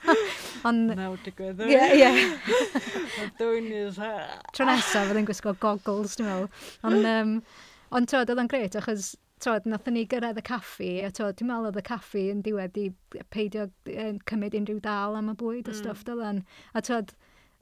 On... 0.68 0.82
Naw 0.98 1.14
digwydd. 1.24 1.62
Ie, 1.64 1.84
ie. 1.96 3.28
Dwi'n 3.38 3.70
is 3.72 4.00
ha. 4.02 4.10
Tro 4.56 4.66
nesaf, 4.68 5.08
fydden 5.08 5.28
gwisgo 5.28 5.54
goggles, 5.62 6.18
dwi'n 6.18 6.28
meddwl. 6.28 6.50
Ond, 6.90 7.08
um, 7.14 7.38
on, 7.88 8.08
tywed, 8.10 8.32
oedd 8.32 8.42
yn 8.44 8.52
gret, 8.52 8.76
achos 8.80 9.14
tywed, 9.42 9.68
nath 9.70 9.88
ni 9.92 10.04
gyrraedd 10.10 10.40
y 10.40 10.44
caffi, 10.44 10.90
a 11.06 11.12
tywed, 11.14 11.38
dwi'n 11.40 11.50
meddwl 11.52 11.70
oedd 11.70 11.80
y 11.80 11.86
caffi 11.86 12.26
yn 12.34 12.42
diwedd 12.44 12.76
i 12.82 12.90
peidio 13.32 13.68
cymryd 14.28 14.58
unrhyw 14.60 14.82
dal 14.84 15.16
am 15.16 15.32
y 15.32 15.36
bwyd 15.40 15.64
mm. 15.64 15.72
a 15.72 15.80
stwff 15.80 16.04
dylan. 16.08 16.42
A 16.76 16.84
tywed, 16.84 17.16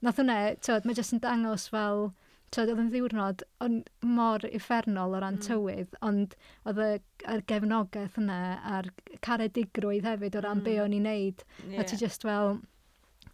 nath 0.05 0.21
hwnna, 0.21 0.39
tyd, 0.65 0.87
mae 0.87 0.99
jyst 0.99 1.17
yn 1.17 1.23
dangos 1.25 1.67
fel, 1.73 2.11
tyd, 2.55 2.71
oedd 2.71 2.83
yn 2.85 2.91
ddiwrnod 2.93 3.45
on, 3.65 3.81
mor 4.05 4.45
effernol 4.51 5.17
o 5.17 5.23
ran 5.23 5.39
mm. 5.39 5.47
tywydd, 5.47 5.97
ond 6.05 6.37
oedd 6.69 6.83
y, 6.85 6.91
y 7.33 7.41
gefnogaeth 7.51 8.21
yna 8.21 8.39
a'r 8.77 8.91
caredigrwydd 9.25 10.07
hefyd 10.11 10.39
o 10.39 10.45
ran 10.45 10.61
mm. 10.61 10.69
be 10.69 10.77
hmm. 10.77 10.87
o'n 10.87 10.97
i'n 10.99 11.09
neud, 11.09 11.45
yeah. 11.65 11.81
a 11.81 11.89
ti 11.89 11.99
jyst 12.01 12.27
fel, 12.27 12.55
well, 12.55 12.63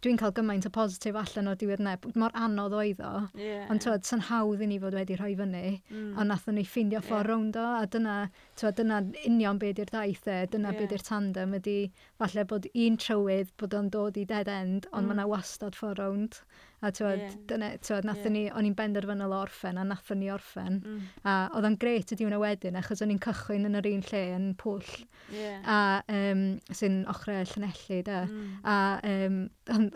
dwi'n 0.01 0.17
cael 0.17 0.33
gymaint 0.37 0.65
o 0.65 0.71
positif 0.73 1.17
allan 1.19 1.49
o 1.51 1.53
diwedd 1.57 1.83
neb, 1.85 2.05
Mor 2.17 2.33
anodd 2.37 2.73
oedd 2.77 3.01
o. 3.05 3.11
Yeah. 3.37 3.67
Ond 3.71 3.83
tywed, 3.83 4.05
sy'n 4.07 4.23
hawdd 4.31 4.63
i 4.65 4.69
ni 4.71 4.79
fod 4.81 4.97
wedi 4.97 5.17
rhoi 5.19 5.35
fyny. 5.37 5.77
Mm. 5.91 6.15
Ond 6.17 6.33
nath 6.33 6.47
ni 6.49 6.65
ffeindio 6.65 7.03
ffordd 7.05 7.27
yeah. 7.27 7.29
rownd 7.29 7.59
o. 7.61 7.67
A 7.77 7.85
dyna, 7.95 8.15
tywed, 8.59 8.79
dyna 8.79 9.01
union 9.29 9.61
be 9.61 9.71
di'r 9.77 9.93
daith 9.93 10.25
e. 10.25 10.39
Dyna 10.55 10.73
yeah. 10.73 10.79
be 10.81 10.89
di'r 10.89 11.05
tandem 11.05 11.53
ydy 11.59 11.77
falle 12.21 12.47
bod 12.49 12.65
un 12.73 12.97
trywydd 13.05 13.53
bod 13.61 13.77
o'n 13.77 13.93
dod 13.93 14.17
i 14.17 14.25
dead 14.33 14.49
end. 14.51 14.89
Ond 14.91 15.05
mm. 15.05 15.11
mae 15.11 15.19
yna 15.19 15.29
wastad 15.35 15.77
ffordd 15.77 16.01
rownd. 16.01 16.41
A 16.81 16.91
tywed, 16.91 17.19
yeah. 17.21 17.33
dyna, 17.45 17.67
tywed, 17.77 18.07
nathon 18.09 18.33
yeah. 18.33 18.47
ni, 18.47 18.53
o'n 18.57 18.65
i'n 18.65 18.75
benderfynol 18.77 19.35
orffen, 19.37 19.77
a 19.77 19.83
nathon 19.85 20.17
ni 20.17 20.31
orffen. 20.33 20.79
Mm. 20.81 21.03
A 21.29 21.35
oedd 21.53 21.67
o'n 21.69 21.77
gret 21.81 22.13
y 22.13 22.17
diwna 22.17 22.39
wedyn, 22.41 22.79
achos 22.79 23.03
o'n 23.05 23.13
i'n 23.13 23.21
cychwyn 23.21 23.67
yn 23.69 23.77
yr 23.77 23.89
un 23.91 24.01
lle, 24.07 24.23
yn 24.37 24.47
pwll. 24.57 24.89
Yeah. 25.35 25.61
A 25.61 25.77
um, 26.09 26.43
sy'n 26.73 27.01
ochrau 27.11 27.45
llanelli, 27.51 28.01
da. 28.07 28.23
Mm. 28.25 28.49
A 28.65 28.77
um, 29.11 29.39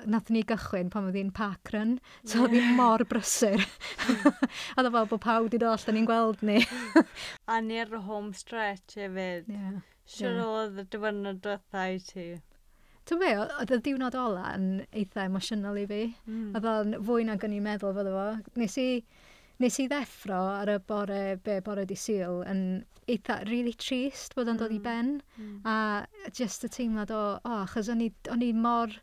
nathon 0.06 0.38
ni 0.38 0.46
gychwyn 0.46 0.94
pan 0.94 1.10
oedd 1.10 1.18
hi'n 1.18 1.34
park 1.36 1.74
run, 1.74 1.98
so 2.22 2.38
yeah. 2.38 2.46
oedd 2.46 2.58
hi'n 2.60 2.78
mor 2.78 3.06
brysur. 3.10 3.66
Mm. 4.06 4.42
a 4.78 4.86
dda 4.86 4.94
fel 5.00 5.12
bod 5.16 5.26
pawb 5.26 5.50
wedi 5.50 5.62
dod 5.66 5.74
allan 5.80 6.00
ni'n 6.00 6.10
gweld 6.10 6.46
ni. 6.46 6.62
a 7.52 7.62
ni'r 7.66 7.98
home 8.06 8.34
stretch 8.38 9.00
hefyd. 9.02 9.50
Yeah. 9.50 9.82
Siwr 10.06 10.20
sure 10.20 10.36
yeah. 10.38 10.58
oedd 10.60 10.84
y 10.84 10.92
dyfynod 10.94 11.42
diwethaf 11.42 11.96
i 11.96 12.04
ti. 12.12 12.28
Ti'n 13.06 13.22
be, 13.22 13.32
oedd 13.44 13.72
y 13.76 13.80
diwrnod 13.86 14.18
ola 14.18 14.56
yn 14.56 14.68
eitha 14.90 15.28
emosiynol 15.30 15.78
i 15.78 15.86
fi. 15.90 16.02
Mm. 16.26 16.52
Oedd 16.58 16.68
o'n 16.72 16.96
fwy 17.06 17.28
nag 17.28 17.44
o'n 17.46 17.54
i'n 17.54 17.66
meddwl 17.66 17.94
fod 17.98 18.10
efo. 18.10 18.28
Nes 18.62 18.78
i, 18.82 18.90
nes 19.62 19.80
i 19.82 19.88
ddeffro 19.92 20.40
ar 20.56 20.72
y 20.74 20.80
bore, 20.90 21.22
be 21.46 21.60
bore 21.66 21.86
di 21.86 21.98
syl 22.00 22.42
yn 22.50 22.64
eitha 23.06 23.44
really 23.46 23.76
trist 23.78 24.34
bod 24.34 24.50
o'n 24.50 24.58
dod 24.58 24.74
i 24.74 24.80
hmm. 24.80 24.88
ben. 24.88 25.12
Mm. 25.38 25.60
A 25.70 26.32
just 26.34 26.66
y 26.66 26.72
teimlad 26.74 27.14
o, 27.14 27.26
o, 27.38 27.60
achos 27.62 27.92
o'n 27.94 28.02
i 28.02 28.54
mor 28.58 28.96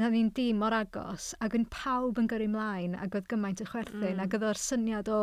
o'n 0.00 0.14
i'n 0.16 0.30
dîm 0.32 0.62
mor 0.62 0.72
agos, 0.72 1.32
ac 1.44 1.56
yn 1.58 1.66
pawb 1.72 2.20
yn 2.20 2.28
gyrru 2.30 2.46
mlaen, 2.48 2.94
ac 2.96 3.18
oedd 3.18 3.26
gymaint 3.28 3.60
y 3.60 3.66
chwerthin, 3.68 4.14
mm. 4.14 4.22
ac 4.24 4.36
oedd 4.38 4.46
o'r 4.48 4.60
syniad 4.60 5.10
o 5.12 5.18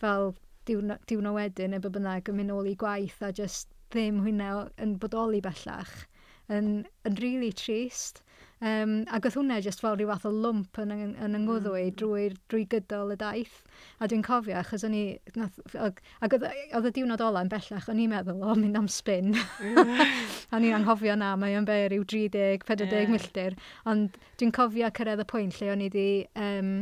fel 0.00 0.30
diwrno, 0.68 0.96
diwrno 1.10 1.34
wedyn, 1.36 1.74
neu 1.74 1.92
bynnag 1.92 2.30
yn 2.32 2.38
mynd 2.38 2.54
ôl 2.54 2.70
i 2.70 2.76
gwaith, 2.80 3.18
a 3.26 3.32
just 3.36 3.68
ddim 3.92 4.22
hwnna 4.24 4.54
yn 4.80 4.96
bodoli 5.02 5.42
bellach 5.44 6.06
yn, 6.50 6.72
yn 7.06 7.22
really 7.22 7.52
trist. 7.56 8.24
Um, 8.60 9.06
ac 9.08 9.24
oedd 9.24 9.38
hwnna 9.38 9.56
jyst 9.64 9.80
fel 9.80 9.94
rhyw 9.96 10.10
fath 10.10 10.26
o 10.28 10.30
lwmp 10.34 10.76
yn, 10.82 10.90
yn, 10.92 11.12
yn 11.24 11.36
yngwddwy 11.38 11.86
mm. 11.86 11.94
drwy, 11.96 12.24
drwy 12.52 12.66
gydol 12.74 13.14
y 13.14 13.16
daith. 13.20 13.54
A 13.96 14.08
dwi'n 14.10 14.24
cofio, 14.26 14.58
achos 14.60 14.84
o'n 14.84 14.96
i... 14.96 15.04
Nath, 15.38 15.56
ac 15.80 16.02
oedd 16.36 16.90
y 16.90 16.92
diwrnod 16.98 17.24
yn 17.24 17.52
bellach, 17.52 17.88
o'n 17.88 18.02
i'n 18.04 18.12
meddwl, 18.12 18.42
o, 18.44 18.56
mynd 18.58 18.76
am 18.76 18.90
spin. 18.92 19.32
a 20.52 20.60
ni'n 20.60 20.76
anghofio 20.76 21.16
na, 21.16 21.32
mae 21.40 21.56
o'n 21.56 21.68
be 21.68 21.78
i'w 21.86 22.04
30-40 22.04 22.92
yeah. 22.92 23.08
milltir. 23.14 23.56
Ond 23.88 24.18
dwi'n 24.36 24.52
cofio 24.58 24.90
cyrraedd 24.98 25.24
y 25.24 25.28
pwynt 25.32 25.56
lle 25.56 25.70
o'n 25.72 25.86
i 25.86 25.88
wedi 25.88 26.10
um, 26.36 26.74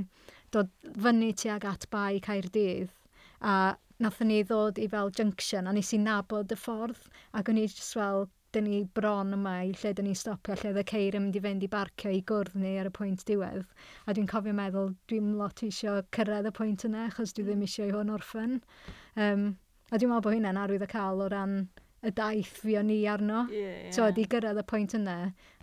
dod 0.54 0.72
fyny 0.98 1.31
tuag 1.38 1.68
at 1.68 1.87
bai 1.94 2.18
Caerdydd. 2.24 2.90
A 3.38 3.76
nathon 4.02 4.33
ni 4.33 4.40
ddod 4.46 4.83
i 4.83 4.90
fel 4.90 5.14
junction 5.14 5.70
a 5.70 5.72
nes 5.74 5.94
i 5.94 5.98
nabod 6.02 6.50
y 6.54 6.59
ffordd 6.59 7.07
ac 7.38 7.50
o'n 7.50 7.62
i 7.62 7.68
just 7.68 7.94
fel 7.94 8.26
dyn 8.56 8.64
ni 8.64 8.78
bron 8.96 9.34
yma 9.37 9.54
i 9.66 9.72
lle 9.76 9.90
dyn 9.96 10.06
ni 10.08 10.14
stopio, 10.16 10.54
lle 10.56 10.70
oedd 10.70 10.80
y 10.80 10.84
ceir 10.90 11.16
yn 11.18 11.26
mynd 11.26 11.37
i 11.37 11.42
fynd 11.44 11.64
i 11.66 11.70
barcio 11.72 12.12
i 12.14 12.20
gwrdd 12.30 12.56
ni 12.62 12.76
ar 12.80 12.88
y 12.88 12.92
pwynt 12.98 13.24
diwedd. 13.28 13.66
A 14.06 14.14
dwi'n 14.16 14.30
cofio 14.30 14.54
meddwl, 14.56 14.94
dwi'n 15.12 15.34
lot 15.40 15.64
eisiau 15.66 16.04
cyrraedd 16.16 16.48
y 16.48 16.54
pwynt 16.56 16.87
yna, 16.88 17.08
achos 17.11 17.37
dwi 17.37 17.44
ddim 17.48 17.66
eisiau 17.66 17.90
i 17.90 17.96
hwn 17.96 18.14
orffen. 18.14 18.56
Um, 19.16 19.50
a 19.90 20.00
dwi'n 20.00 20.14
meddwl 20.14 20.24
bod 20.28 20.38
hynna'n 20.38 20.62
arwydd 20.62 20.87
y 20.87 20.90
cael 20.94 21.20
o 21.24 21.28
ran 21.34 21.58
y 22.00 22.14
daith 22.14 22.54
fi 22.62 22.78
o 22.80 22.82
ni 22.87 23.02
arno. 23.11 23.44
Yeah, 23.52 23.74
yeah. 23.84 23.92
So, 23.96 24.08
di 24.16 24.24
gyrraedd 24.32 24.62
y 24.62 24.66
pwynt 24.72 24.96
yna 24.96 25.18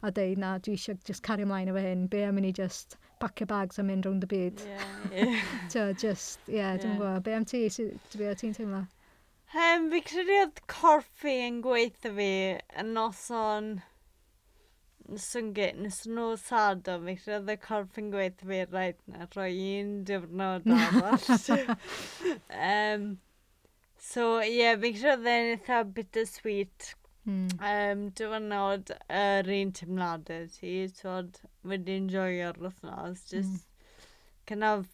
a 0.06 0.12
dweud 0.12 0.42
na, 0.46 0.56
dwi 0.62 0.78
eisiau 0.78 1.00
just 1.10 1.26
cario 1.26 1.50
ymlaen 1.50 1.74
efo 1.74 1.82
hyn. 1.82 2.06
Be 2.12 2.26
am 2.28 2.38
i 2.38 2.46
ni 2.46 2.54
just 2.54 3.00
pacio 3.24 3.48
bags 3.50 3.80
a 3.82 3.88
mynd 3.88 4.06
rownd 4.06 4.28
y 4.28 4.30
byd. 4.36 4.66
Yeah, 4.68 4.92
yeah. 5.24 5.42
so, 5.74 5.88
just, 5.94 6.38
yeah, 6.46 6.76
yeah. 6.76 6.84
dwi'n 6.84 7.00
gwybod. 7.00 7.26
Be 7.26 7.34
am 7.40 7.50
ti? 7.50 7.66
Be 8.20 8.30
am 8.30 8.38
ti'n 8.44 8.54
teimlo? 8.60 8.86
Um, 9.56 9.86
fi 9.92 10.02
credu 10.04 10.34
oedd 10.42 10.58
corffi 10.72 11.34
yn 11.46 11.62
gweithio 11.64 12.10
fi 12.18 12.32
yn 12.82 12.90
noson 12.98 13.70
syngit 15.26 15.78
nes 15.80 16.02
nhw 16.10 16.26
sado, 16.42 16.98
fi 17.06 17.14
credu 17.22 17.38
oedd 17.38 17.54
y 17.54 17.56
corff 17.64 18.00
yn 18.02 18.10
gweithio 18.12 18.50
fi 18.50 18.58
rhaid 18.66 19.00
na 19.14 19.28
roi 19.36 19.54
un 19.78 19.94
diwrnod 20.10 20.68
arall. 20.80 21.30
um, 22.72 23.08
so, 24.10 24.28
ie, 24.42 24.58
yeah, 24.58 24.76
fi 24.82 24.92
credu 24.98 25.14
oedd 25.14 25.32
e'n 25.36 25.54
eitha 25.54 25.80
bittersweet. 26.00 26.92
Mm. 27.26 27.48
Um, 27.72 28.04
diwrnod 28.20 28.92
yr 29.22 29.54
un 29.62 29.72
teimladau 29.80 30.52
ti, 30.58 30.76
twod, 31.00 31.40
wedi 31.72 31.96
enjoio'r 32.02 32.60
wythnos, 32.62 33.24
hmm. 33.24 33.32
just 33.32 33.56
mm. 33.56 34.12
kind 34.52 34.68
of 34.74 34.86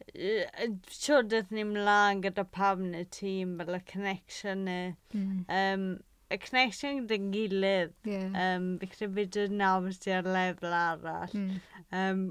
siwr 0.00 0.76
siwrdydd 0.96 1.50
ni 1.54 1.64
mlaen 1.68 2.22
gyda 2.24 2.44
pam 2.56 2.86
y 2.96 3.02
tîm 3.16 3.56
fel 3.60 3.76
y 3.78 3.80
connection 3.92 4.68
y 4.68 4.78
mm. 5.14 5.44
um, 5.58 5.84
y 6.30 6.38
connection 6.44 7.00
gyda'n 7.00 7.32
gilydd 7.34 7.92
yeah. 8.08 8.30
um, 8.44 8.70
fi 8.80 8.86
credu 8.92 9.10
fi 9.16 9.44
yn 9.46 9.58
nawr 9.60 9.90
sydd 9.96 10.16
ar 10.20 10.30
lefel 10.36 10.76
arall 10.78 11.34
mm. 11.40 11.58
um, 12.00 12.22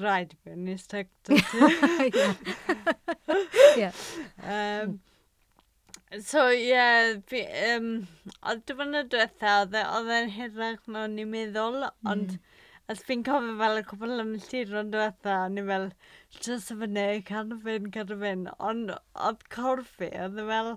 rhaid 0.00 0.34
i 0.34 0.40
fi 0.44 0.54
yn 0.56 0.72
ystod 0.76 1.10
um, 4.56 4.98
So, 6.24 6.46
ie, 6.48 6.70
yeah, 6.70 7.18
fi, 7.28 7.42
um, 7.74 7.88
oedd 8.48 8.62
dyfynnau 8.70 9.04
diwethaf, 9.12 9.74
oedd 9.76 10.08
e'n 10.14 10.30
hirach 10.32 10.86
mewn 10.94 11.18
i 11.20 11.26
meddwl, 11.28 11.82
mm. 11.84 12.08
ond 12.08 12.38
A 12.88 12.94
fi'n 12.96 13.22
cofio 13.24 13.54
fel 13.60 13.78
y 13.78 13.80
cwbl 13.88 14.20
am 14.22 14.30
lliro'n 14.40 14.90
diwetha, 14.92 15.32
ni 15.52 15.64
fel, 15.70 15.82
jyst 16.36 16.70
y 16.72 16.76
fyny, 16.82 17.18
cadw 17.30 17.58
fynd, 17.66 17.90
cadw 17.96 18.16
fynd. 18.22 18.48
Ond 18.68 18.94
oedd 19.28 19.42
corff 19.52 19.90
fi, 19.98 20.08
oedd 20.24 20.40
e 20.40 20.46
fel, 20.48 20.70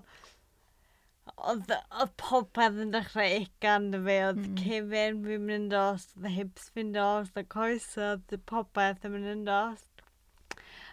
oedd, 1.52 1.72
oedd 2.02 2.12
popeth 2.20 2.82
yn 2.84 2.92
dechrau 2.92 3.38
egan 3.38 3.88
dy 3.94 4.02
fi, 4.10 4.18
oedd 4.26 4.42
mm. 4.42 4.60
cefen 4.60 5.22
fi'n 5.24 5.48
mynd 5.48 5.78
os, 5.78 6.04
oedd 6.18 6.28
hips 6.34 6.68
fi'n 6.76 6.92
dos, 6.98 7.32
oedd 7.32 7.48
coes, 7.56 7.88
oedd 8.10 8.36
popeth 8.52 9.08
yn 9.08 9.16
mynd 9.16 9.32
yn 9.32 9.48
dos. 9.48 9.88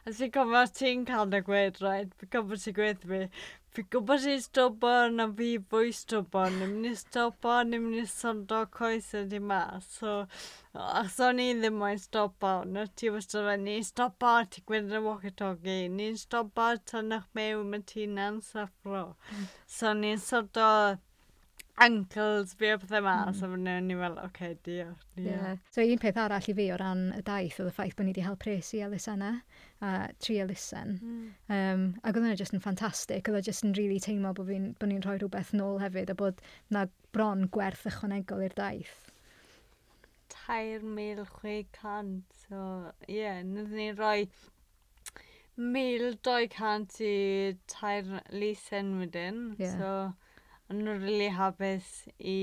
A 0.08 0.16
ti'n 0.16 0.32
cofio 0.40 0.64
ti'n 0.80 1.04
cael 1.12 1.36
dy 1.36 1.44
gweud, 1.50 1.84
rhaid, 1.84 2.14
right? 2.14 2.16
fi'n 2.24 2.32
cofio 2.38 2.64
ti'n 2.64 2.80
gweud 2.80 3.04
fi, 3.12 3.26
Fi 3.74 3.84
gwybod 3.94 4.24
ti'n 4.24 4.40
stobon 4.42 5.22
a 5.22 5.26
fi 5.40 5.48
fwy 5.72 5.92
stobon. 5.94 6.56
Ni'n 6.58 6.72
mynd 6.72 6.88
i 6.90 6.94
stopo, 6.98 7.52
ni'n 7.70 7.84
mynd 7.84 8.00
i 8.02 8.06
sondo 8.10 8.62
coes 8.78 9.10
ydi 9.20 9.40
ma. 9.52 9.60
So, 9.86 10.14
achos 10.86 11.20
o'n 11.28 11.42
i 11.44 11.46
ddim 11.60 11.78
moyn 11.82 12.02
stopo. 12.02 12.54
No, 12.66 12.88
ti 13.02 13.12
wastad 13.14 13.46
fe, 13.46 13.58
ni'n 13.62 13.86
stopo, 13.86 14.32
ti 14.50 14.64
gwneud 14.66 14.98
y 14.98 15.04
walkie-talkie. 15.06 15.84
Ni'n 16.00 16.18
stopo 16.24 16.72
tan 16.92 17.14
eich 17.20 17.30
mewn, 17.38 17.70
mae 17.70 17.86
ti'n 17.94 18.18
ansaffro. 18.26 19.04
Hmm. 19.30 19.46
So, 19.78 19.94
ni'n 20.02 20.26
sondo 20.26 20.72
ankles 21.84 22.54
fi 22.60 22.74
o 22.74 22.80
pethau 22.82 23.04
mas, 23.06 23.40
mm. 23.40 23.46
a 23.46 23.50
fyny 23.54 23.72
hmm. 23.72 23.88
ni 23.88 23.98
fel, 24.00 24.18
oce, 24.18 24.28
okay, 24.30 24.58
diolch, 24.66 25.06
diolch. 25.16 25.46
Yeah. 25.46 25.58
So 25.76 25.86
un 25.86 26.02
peth 26.02 26.20
arall 26.22 26.50
i 26.52 26.56
fi 26.58 26.68
o 26.74 26.80
ran 26.82 27.06
y 27.16 27.22
daith 27.28 27.60
oedd 27.62 27.72
y 27.72 27.76
ffaith 27.78 27.96
bod 27.98 28.08
ni 28.08 28.14
wedi 28.14 28.26
hel 28.26 28.40
pres 28.42 28.72
i 28.76 28.82
Lisanna 28.92 29.32
e, 29.36 29.42
a 29.86 29.92
tri 30.20 30.40
listen. 30.50 30.96
Mm. 31.00 31.28
Um, 31.58 31.86
ac 32.04 32.12
oedd 32.12 32.24
hwnna 32.24 32.40
jyst 32.40 32.56
yn 32.58 32.64
ffantastig, 32.66 33.32
oedd 33.32 33.48
jyst 33.48 33.66
yn 33.68 33.76
really 33.80 34.00
teimlo 34.04 34.34
bod, 34.38 34.52
bod 34.52 34.92
ni'n 34.92 35.06
rhoi 35.06 35.18
rhywbeth 35.20 35.54
nôl 35.56 35.80
hefyd 35.84 36.12
a 36.12 36.18
bod 36.20 36.44
na 36.76 36.88
bron 37.16 37.48
gwerth 37.56 37.88
ychwanegol 37.90 38.44
i'r 38.48 38.58
daith. 38.60 38.98
3,600. 40.50 42.24
So, 42.48 42.62
ie, 43.08 43.20
yeah, 43.22 43.42
nid 43.46 43.72
ni'n 43.74 43.98
rhoi 43.98 44.28
1,200 45.60 47.02
i 47.04 47.58
tair 47.68 48.22
lisen 48.32 48.98
wedyn. 49.02 49.40
Yeah. 49.60 49.78
So, 49.78 49.92
o'n 50.70 50.84
nhw'n 50.86 51.00
rili 51.02 51.12
really 51.12 51.30
hapus 51.34 51.86
i 52.32 52.40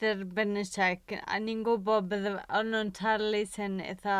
dderbyn 0.00 0.58
y 0.58 0.64
check. 0.66 1.12
A 1.22 1.38
ni'n 1.42 1.60
gwybod 1.66 2.08
bydde... 2.10 2.32
o'n 2.58 2.72
nhw'n 2.74 2.90
tarlu 2.98 3.44
sy'n 3.46 3.76
eitha 3.84 4.16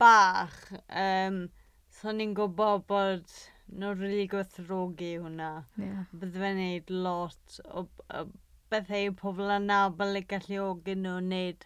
bach. 0.00 0.58
Um, 0.88 1.46
so 1.88 2.12
ni'n 2.12 2.34
gwybod 2.36 2.84
bod 2.90 3.24
nhw'n 3.72 3.96
rili 3.96 4.10
really 4.10 4.28
gwerthrogi 4.34 5.14
hwnna. 5.22 5.50
Yeah. 5.80 6.04
Bydde 6.12 6.42
fe'n 6.44 6.60
neud 6.60 6.92
lot 7.06 7.58
o, 7.70 7.86
o 8.12 8.26
bethau 8.72 9.08
i 9.08 9.16
pobl 9.22 9.56
anabl 9.56 10.20
y 10.20 10.26
galluogi 10.28 10.98
nhw 11.00 11.16
wneud 11.22 11.64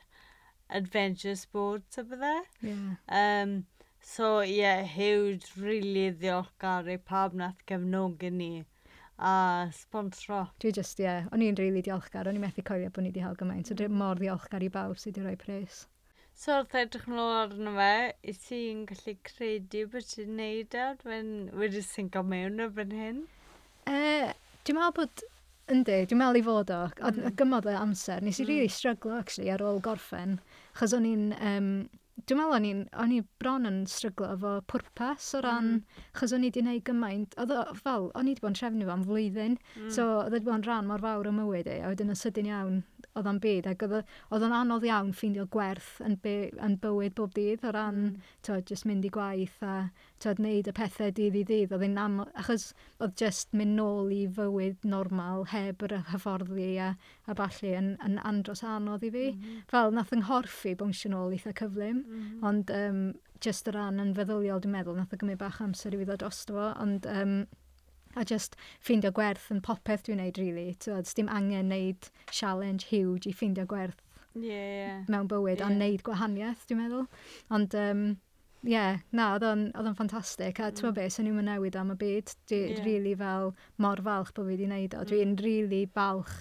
adventure 0.71 1.35
sports 1.35 1.99
a 1.99 2.07
bydde. 2.07 2.35
Yeah. 2.63 2.95
Um, 3.11 3.57
so 4.01 4.37
ie, 4.47 4.61
yeah, 4.63 4.87
huge, 4.87 5.51
really 5.59 6.13
ddiolchgar 6.15 6.87
i 6.95 7.01
pawb 7.11 7.35
nath 7.43 7.67
gefnogi 7.67 8.31
ni 8.31 8.53
a 9.21 9.69
sponsro. 9.77 10.47
Dwi 10.63 10.73
just, 10.73 11.01
ie, 11.01 11.07
yeah, 11.07 11.31
o'n 11.31 11.45
i'n 11.45 11.57
rili 11.59 11.69
really 11.69 11.85
diolchgar, 11.85 12.29
o'n 12.29 12.39
i'n 12.39 12.45
methu 12.45 12.65
coelio 12.67 12.91
bod 12.91 13.05
ni 13.05 13.13
wedi 13.13 13.25
hel 13.25 13.37
gymaint, 13.41 13.69
so 13.69 13.77
dwi'n 13.77 13.97
mor 14.03 14.21
diolchgar 14.21 14.65
i 14.65 14.71
bawb 14.73 14.99
sydd 15.01 15.21
wedi 15.21 15.27
rhoi 15.27 15.41
pres. 15.41 15.85
So 16.41 16.55
wrth 16.57 16.77
edrych 16.81 17.09
yn 17.11 17.19
ôl 17.21 17.35
arno 17.37 17.75
fe, 17.77 17.95
i 18.25 18.33
ti'n 18.47 18.87
gallu 18.89 19.17
credu 19.29 19.85
bod 19.93 20.09
ti'n 20.09 20.39
neud 20.39 20.77
e, 20.79 20.87
dwi'n 21.03 21.29
wedi 21.61 21.83
sy'n 21.83 21.91
syngo 22.09 22.25
mewn 22.25 22.65
o 22.65 22.71
fan 22.79 22.97
hyn? 22.97 23.21
E, 23.85 24.01
dwi'n 24.65 24.79
meddwl 24.79 24.97
bod, 25.03 25.25
yndi, 25.75 25.99
dwi'n 26.09 26.23
meddwl 26.23 26.41
i 26.41 26.45
fod 26.47 26.73
o, 26.73 26.83
mm. 27.11 27.35
Gymodd 27.37 27.69
o 27.69 27.77
amser, 27.77 28.25
nes 28.25 28.41
i 28.41 28.47
mm. 28.47 28.53
really 28.55 28.73
struggle 28.73 29.19
actually 29.19 29.53
ar 29.53 29.67
ôl 29.67 29.83
gorffen, 29.85 30.39
chos 30.81 30.97
o'n 30.97 31.09
i'n, 31.11 31.29
um, 31.37 31.73
Dwi'n 32.27 32.41
meddwl 32.41 32.57
o'n 32.57 32.69
i'n, 32.69 32.81
o'n 33.03 33.13
i 33.17 33.21
bron 33.43 33.69
yn 33.71 33.79
stryglo 33.91 34.31
efo 34.35 34.55
pwrpas 34.73 35.29
o 35.39 35.43
ran, 35.47 35.69
mm. 35.77 36.07
chos 36.19 36.35
o'n 36.37 36.45
i 36.45 36.51
wedi 36.51 36.65
gwneud 36.65 36.85
gymaint, 36.89 37.37
oedd 37.41 37.55
fel, 37.81 38.11
o'n 38.19 38.29
i 38.29 38.35
wedi 38.35 38.45
bod 38.45 38.53
yn 38.53 38.59
trefnu 38.61 38.89
fo 38.89 38.95
am 38.97 39.05
flwyddyn, 39.09 39.57
mm. 39.57 39.91
so 39.97 40.07
oedd 40.19 40.37
wedi 40.37 40.49
bod 40.51 40.59
yn 40.59 40.67
rhan 40.69 40.91
mor 40.91 41.05
fawr 41.05 41.31
o 41.31 41.35
mywyd 41.37 41.71
i, 41.71 41.79
a 41.81 41.93
wedyn 41.93 42.13
yn 42.13 42.21
sydyn 42.21 42.51
iawn, 42.51 42.83
oedd 43.19 43.29
o'n 43.31 43.41
byd. 43.43 43.69
Ac 43.71 43.85
oedd 43.87 44.45
o'n 44.47 44.55
anodd 44.55 44.87
iawn 44.87 45.13
ffeindio 45.17 45.47
gwerth 45.51 45.99
yn, 46.07 46.17
by, 46.23 46.35
yn 46.63 46.77
bywyd 46.83 47.17
bob 47.19 47.35
dydd 47.37 47.65
o 47.67 47.73
ran, 47.75 48.01
mm. 48.05 48.35
tywed, 48.47 48.67
just 48.71 48.87
mynd 48.89 49.07
i 49.07 49.13
gwaith 49.15 49.59
a 49.67 49.75
tywed, 50.23 50.43
neud 50.45 50.71
y 50.71 50.75
pethau 50.77 51.15
dydd 51.17 51.39
i 51.41 51.45
ddydd. 51.49 51.75
Oedd 51.77 52.01
am... 52.05 52.21
Achos 52.41 52.71
oedd 53.01 53.17
just 53.21 53.55
mynd 53.57 53.79
nôl 53.79 54.13
i 54.15 54.23
fywyd 54.37 54.87
normal 54.87 55.47
heb 55.55 55.83
yr 55.89 55.97
hyfforddi 56.13 56.71
a, 56.83 56.93
a 57.27 57.37
balli 57.39 57.75
yn, 57.79 57.95
yn 58.07 58.21
andros 58.27 58.65
anodd 58.67 59.07
i 59.07 59.13
fi. 59.15 59.27
Mm. 59.35 59.65
Fel 59.71 59.97
nath 59.97 60.15
yng 60.17 60.27
nghorffi 60.27 60.77
bwnsio 60.79 61.15
nôl 61.15 61.35
eitha 61.37 61.55
cyflym, 61.57 62.05
mm. 62.05 62.31
ond 62.47 62.75
um, 62.77 63.03
just 63.43 63.69
o 63.69 63.75
ran 63.75 64.03
yn 64.03 64.15
feddyliol 64.17 64.63
dwi'n 64.63 64.77
meddwl, 64.77 65.01
nath 65.01 65.17
o 65.17 65.21
gymryd 65.21 65.41
bach 65.41 65.63
amser 65.65 65.97
i 65.97 66.01
fi 66.01 66.07
ddod 66.07 66.23
drosto 66.25 66.59
fo, 66.59 66.71
ond... 66.85 67.09
Um, 67.11 67.43
a 68.17 68.25
just 68.25 68.57
ffeindio 68.83 69.13
gwerth 69.15 69.51
yn 69.55 69.63
popeth 69.65 70.07
dwi'n 70.07 70.23
neud, 70.23 70.39
really. 70.41 70.75
Tywed, 70.79 71.07
so, 71.07 71.19
dim 71.19 71.31
angen 71.31 71.71
neud 71.71 72.11
challenge 72.31 72.89
huge 72.91 73.31
i 73.31 73.35
ffeindio 73.37 73.67
gwerth 73.71 74.01
yeah, 74.35 74.67
yeah. 74.75 74.99
mewn 75.09 75.29
bywyd, 75.31 75.61
yeah. 75.61 75.71
a 75.71 75.79
neud 75.79 76.05
gwahaniaeth, 76.07 76.67
dwi'n 76.69 76.83
meddwl. 76.83 77.07
Ond, 77.57 77.77
um, 77.79 78.05
ie, 78.63 78.75
yeah, 78.75 79.03
na, 79.17 79.33
oedd 79.37 79.47
o'n 79.49 79.99
ffantastig. 79.99 80.61
A 80.61 80.71
mm. 80.71 80.79
ti'n 80.79 80.97
beth, 80.97 81.17
sy'n 81.17 81.29
ni'n 81.31 81.51
newid 81.51 81.79
am 81.81 81.95
y 81.95 81.99
byd. 82.01 82.35
Dwi'n 82.51 82.77
yeah. 82.77 82.87
really 82.87 83.15
fel 83.19 83.53
mor 83.81 84.03
falch 84.07 84.33
bod 84.37 84.49
fi 84.49 84.57
wedi 84.57 84.71
neud 84.71 84.97
o. 84.99 85.05
Dwi'n 85.09 85.37
mm. 85.37 85.45
really 85.47 85.85
balch 85.87 86.39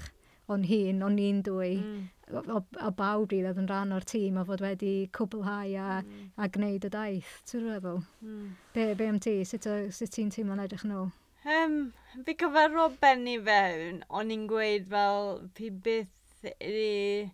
o'n 0.50 0.66
hun, 0.66 1.04
o'n 1.06 1.20
i'n 1.22 1.44
dwy. 1.46 1.76
Mm. 1.78 2.08
O, 2.30 2.42
o 2.58 2.60
o 2.86 2.92
bawb 2.94 3.32
rili 3.34 3.50
oedd 3.50 3.62
yn 3.62 3.70
rhan 3.70 3.94
o'r 3.96 4.06
tîm 4.06 4.38
a 4.38 4.44
fod 4.46 4.62
wedi 4.62 4.94
cwblhau 5.16 5.74
a, 5.82 6.02
mm. 6.02 6.28
a 6.38 6.50
gwneud 6.54 6.86
y 6.86 6.92
daith, 6.94 7.32
ti'n 7.50 7.66
rhywbeth? 7.66 8.12
Mm. 8.26 8.52
Be, 8.76 8.92
be 8.98 9.10
am 9.10 9.22
ti? 9.24 9.40
Sut, 9.50 9.66
sut 9.96 10.14
ti'n 10.14 10.34
teimlo'n 10.34 10.62
edrych 10.66 10.86
yn 10.86 10.96
ôl? 10.98 11.10
Um, 11.48 11.94
fi 12.26 12.36
cyfarfod 12.36 12.98
benni 13.00 13.38
fewn, 13.46 14.02
o'n 14.10 14.32
i'n 14.36 14.48
gweud 14.50 14.90
fel 14.92 15.30
fi 15.56 15.70
byth 15.86 16.50
i 16.50 17.30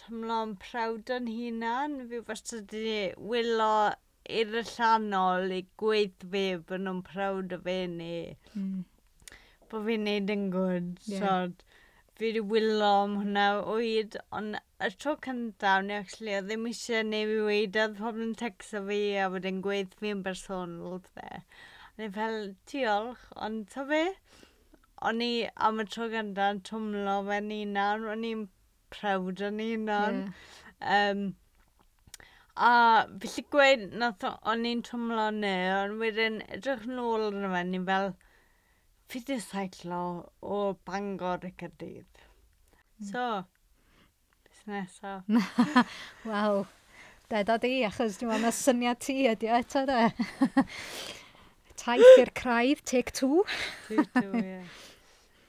tymlo'n 0.00 0.56
prawd 0.62 1.12
o'n 1.14 1.30
hunan. 1.30 1.94
Fi 2.10 2.22
wastad 2.26 2.74
wedi 2.74 3.14
wylo 3.32 3.70
i'r 4.40 4.58
allanol 4.62 5.54
i 5.54 5.62
gweud 5.82 6.26
fi 6.32 6.44
bod 6.68 6.82
nhw'n 6.82 7.04
prawd 7.06 7.54
o 7.54 7.60
fe 7.68 7.78
ni. 7.92 8.18
mm. 8.54 8.84
bod 9.70 9.86
fi'n 9.86 10.04
neud 10.08 10.34
yn 10.34 10.44
gwrdd. 10.54 10.98
Yeah. 11.12 11.22
So, 11.22 11.76
fi 12.18 12.28
wedi 12.30 12.42
wylo 12.50 12.90
am 13.04 13.16
hwnna 13.20 13.46
oed, 13.76 14.18
ond 14.34 14.58
y 14.58 14.90
tro 14.98 15.16
cyntaf, 15.22 15.86
ni 15.86 15.96
actually, 16.00 16.34
o 16.38 16.42
ddim 16.42 16.66
eisiau 16.70 17.06
neu 17.06 17.30
fi 17.30 17.40
wedi, 17.50 17.82
oedd 17.84 17.98
pobl 18.02 18.26
yn 18.26 18.36
texto 18.42 18.82
fi 18.90 19.00
a 19.22 19.30
wedyn 19.32 19.62
gweud 19.64 19.94
fi'n 20.02 20.22
bersonol, 20.26 21.00
dde. 21.08 21.42
O'n 21.96 22.04
i 22.04 22.10
fel, 22.12 22.38
diolch, 22.68 23.24
ond 23.46 23.64
ta 23.72 23.86
fe? 23.88 24.02
O'n 25.08 25.22
i 25.24 25.32
am 25.68 25.80
y 25.80 25.88
tro 25.88 26.10
gynta 26.12 26.50
yn 26.52 26.62
twmlo 26.68 27.16
fe'n 27.30 27.50
unan, 27.56 28.06
o'n 28.12 28.28
i'n 28.30 28.46
prawd 28.92 29.42
yn 29.48 29.62
unan. 29.64 30.22
Yeah. 30.80 31.10
Um, 31.10 31.26
A 32.56 33.04
fi 33.20 33.28
lli 33.28 33.42
gweud, 33.52 33.82
nath 34.00 34.22
o'n 34.24 34.62
i'n 34.64 34.78
twmlo 34.84 35.26
ne, 35.38 35.56
ond 35.76 35.98
wedyn 36.00 36.38
edrych 36.56 36.86
yn 36.88 37.02
ôl 37.02 37.26
yn 37.26 37.44
yma, 37.44 37.60
ni'n 37.68 37.84
fel, 37.84 38.14
fi 39.12 39.20
di 39.28 39.36
saiclo 39.44 39.98
o 40.40 40.60
Bangor 40.88 41.44
y 41.44 41.50
Cydydd. 41.60 42.22
Mm. 42.96 43.10
So, 43.10 43.26
beth 44.46 44.62
nesaf? 44.72 45.28
Wel, 46.30 46.64
deda 47.28 47.58
di, 47.60 47.74
achos 47.90 48.16
dwi'n 48.16 48.32
meddwl 48.32 48.48
na 48.48 48.54
syniad 48.56 49.04
ti 49.04 49.18
ydi 49.28 49.52
o 49.52 49.60
eto 49.60 49.84
de. 49.92 50.00
Taith 51.80 52.20
i'r 52.22 52.32
craidd, 52.38 52.82
take 52.84 53.12
two. 53.12 53.44
take 53.88 54.06
two, 54.16 54.42
ie. 54.42 54.60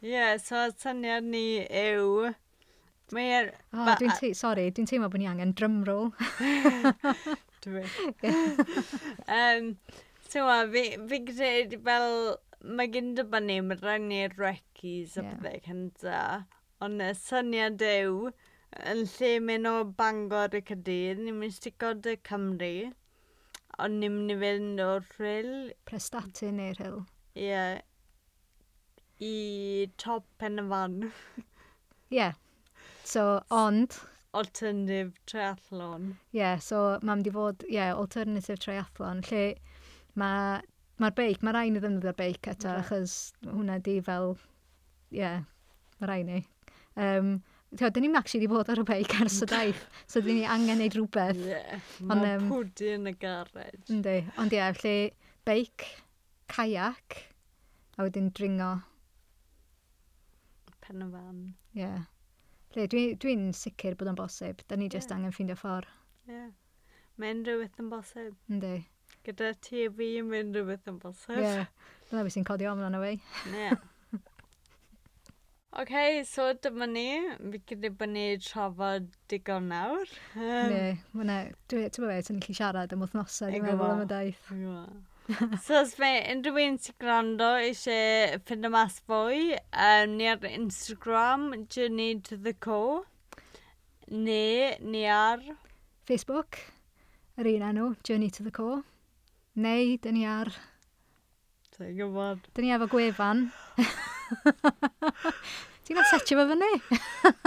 Ie, 0.05 0.25
so 0.43 0.67
syniad 0.77 1.25
ni 1.25 1.63
yw... 1.65 2.33
Mae'r... 3.15 3.53
oh, 3.71 3.85
ba... 3.87 3.95
dwi'n 3.99 4.11
te... 4.19 4.33
Sorry, 4.37 4.67
dwi'n 4.75 4.89
teimlo 4.89 5.07
bod 5.09 5.23
ni 5.23 5.29
angen 5.31 5.53
drumroll. 5.57 6.11
Dwi. 7.63 7.83
um, 9.37 9.71
so, 10.27 10.43
fi, 10.73 10.83
fi 11.07 11.21
credu 11.31 11.79
fel... 11.87 12.11
Mae 12.77 12.89
gen 12.91 13.13
dy 13.15 13.23
bynnu, 13.31 13.57
mae 13.69 13.79
rhaid 13.79 14.05
ni'r 14.09 14.37
recis 14.41 15.15
a 15.17 15.23
yeah. 15.23 15.39
bethau 15.41 15.65
cynta. 15.65 16.21
Ond 16.83 17.01
y 17.05 17.09
syniad 17.17 17.81
yw, 17.85 18.31
yn 18.91 19.03
lle 19.15 19.33
mynd 19.45 19.69
o 19.71 19.75
Bangor 19.97 20.57
y 20.57 20.61
Cydydd, 20.65 21.21
ni'n 21.21 21.37
mynd 21.37 21.53
i 21.53 21.57
stico 21.57 21.93
dy 21.95 22.17
Cymru 22.27 22.91
ond 23.83 24.01
ni'n 24.01 24.13
mynd 24.15 24.33
i 24.33 24.37
fynd 24.41 24.81
o'r 24.83 25.05
rhyl. 25.17 25.53
Prestatyn 25.89 26.57
neu'r 26.61 26.81
rhyl. 26.81 26.99
Ie. 27.37 27.47
Yeah. 27.47 27.79
I 29.21 29.33
top 29.97 30.25
pen 30.37 30.61
y 30.61 30.67
fan. 30.69 30.99
Ie. 31.07 32.17
yeah. 32.19 32.37
So, 33.03 33.41
ond... 33.49 33.99
Alternative 34.37 35.13
triathlon. 35.25 36.09
Ie, 36.33 36.41
yeah, 36.41 36.59
so 36.61 36.81
mae'n 37.07 37.23
di 37.25 37.31
fod, 37.33 37.63
ie, 37.69 37.77
yeah, 37.77 37.93
alternative 37.95 38.59
triathlon, 38.61 39.23
lle 39.29 39.45
mae'r 40.19 40.65
ma 41.01 41.09
beic, 41.15 41.39
mae 41.45 41.55
rhaid 41.55 41.77
i 41.77 41.81
ddefnyddio'r 41.81 42.17
beic 42.17 42.49
eto, 42.51 42.73
yeah. 42.73 42.83
achos 42.83 43.15
hwnna 43.47 43.77
di 43.85 43.95
fel, 44.05 44.35
ie, 45.13 45.21
yeah, 45.21 45.45
mae 46.01 46.11
rhaid 46.11 46.29
ni. 46.29 46.41
Um, 46.97 47.31
Tio, 47.75 47.89
dyn 47.91 48.05
ni'n 48.05 48.15
actually 48.15 48.45
di 48.45 48.47
bod 48.47 48.69
ar 48.71 48.79
y 48.79 48.83
beic 48.87 49.13
ers 49.19 49.41
y 49.43 49.47
daith, 49.51 49.79
so 50.07 50.21
dyn 50.23 50.37
ni 50.39 50.43
angen 50.47 50.79
neud 50.79 50.93
rhywbeth. 50.95 51.39
Ie, 51.41 51.49
yeah, 51.51 51.87
mae 52.07 52.37
um, 52.37 52.45
pwdi 52.47 52.93
yn 52.95 53.09
y 53.09 53.13
garej. 53.19 53.73
Ynddi, 53.91 54.13
ond 54.39 54.55
ie, 54.55 54.59
yeah, 54.61 54.77
lle 54.79 54.93
beic, 55.49 55.83
kayak, 56.53 57.17
a 57.97 58.05
wedyn 58.07 58.29
dringo. 58.37 58.69
Pen 60.85 61.03
y 61.03 61.09
fan. 61.11 61.41
Ie. 61.75 61.81
Yeah. 61.81 62.07
Lle, 62.77 62.87
dwi'n 62.93 63.19
dwi, 63.19 63.35
sicr 63.59 63.99
bod 63.99 64.13
o'n 64.13 64.21
bosib, 64.21 64.63
da 64.71 64.79
ni 64.79 64.87
jyst 64.87 65.11
yeah. 65.11 65.19
angen 65.19 65.35
ffeindio 65.35 65.59
ffordd. 65.59 65.91
Ie. 66.29 66.37
Yeah. 66.37 66.47
Mae 67.19 67.35
unrhyw 67.35 67.65
beth 67.65 67.83
yn 67.83 67.91
bosib. 67.91 68.39
Ynddi. 68.47 68.73
Gyda 69.27 69.51
ti 69.59 69.83
a 69.83 69.91
fi, 69.91 70.09
yn 70.21 70.31
mynd 70.31 70.55
rhywbeth 70.55 70.87
yn 70.87 71.03
bosib. 71.03 71.35
Ie, 71.35 71.43
yeah. 71.43 71.93
dyna 72.07 72.23
beth 72.23 72.39
sy'n 72.39 72.47
codi 72.47 72.71
omlan 72.71 72.95
o 72.95 73.03
fi. 73.03 73.17
Ie. 73.51 73.59
Yeah. 73.59 73.77
OK, 75.79 76.23
so 76.25 76.53
dyma 76.57 76.87
ni. 76.89 77.09
Fi 77.51 77.59
gyda 77.69 77.91
bod 77.97 78.09
ni 78.09 78.23
trafod 78.41 79.11
digon 79.29 79.67
nawr. 79.69 80.09
Um, 80.33 80.71
ne, 80.71 80.79
mae'na... 81.13 81.35
Dwi'n 81.69 81.83
meddwl 81.83 82.07
beth, 82.09 82.31
yn 82.33 82.39
gallu 82.41 82.55
siarad 82.57 82.95
am 82.95 83.03
wythnosau, 83.05 83.51
dwi'n 83.53 83.67
meddwl 83.67 83.91
am 83.91 84.01
y 84.01 84.07
daith. 84.09 84.49
so 85.67 85.77
os 85.83 85.93
mae 86.01 86.23
unrhyw 86.33 86.57
un 86.63 86.79
sy'n 86.81 86.97
gwrando 87.03 87.51
eisiau 87.67 88.41
ffynd 88.47 88.65
y 88.65 88.73
mas 88.73 88.97
fwy, 89.05 89.53
um, 89.85 90.17
ni 90.17 90.31
ar 90.33 90.49
Instagram, 90.49 91.45
Journey 91.69 92.17
to 92.25 92.41
the 92.41 92.55
Co. 92.57 92.81
Neu, 94.09 94.73
ni 94.81 95.05
ar... 95.19 95.45
Facebook, 96.09 96.57
yr 97.37 97.53
un 97.53 97.69
enw, 97.69 97.91
Journey 98.01 98.33
to 98.33 98.49
the 98.49 98.57
Co. 98.61 98.81
Neu, 99.53 99.93
dyn 100.01 100.17
ni 100.17 100.25
ar... 100.25 100.55
Dwi'n 101.77 101.97
gwybod. 102.01 102.53
Dyn 102.57 102.71
ni 102.71 102.77
efo 102.81 102.89
gwefan. 102.97 103.51
Ti'n 105.87 105.99
asetio 106.01 106.35
fo 106.35 106.43
fyny? 106.49 106.71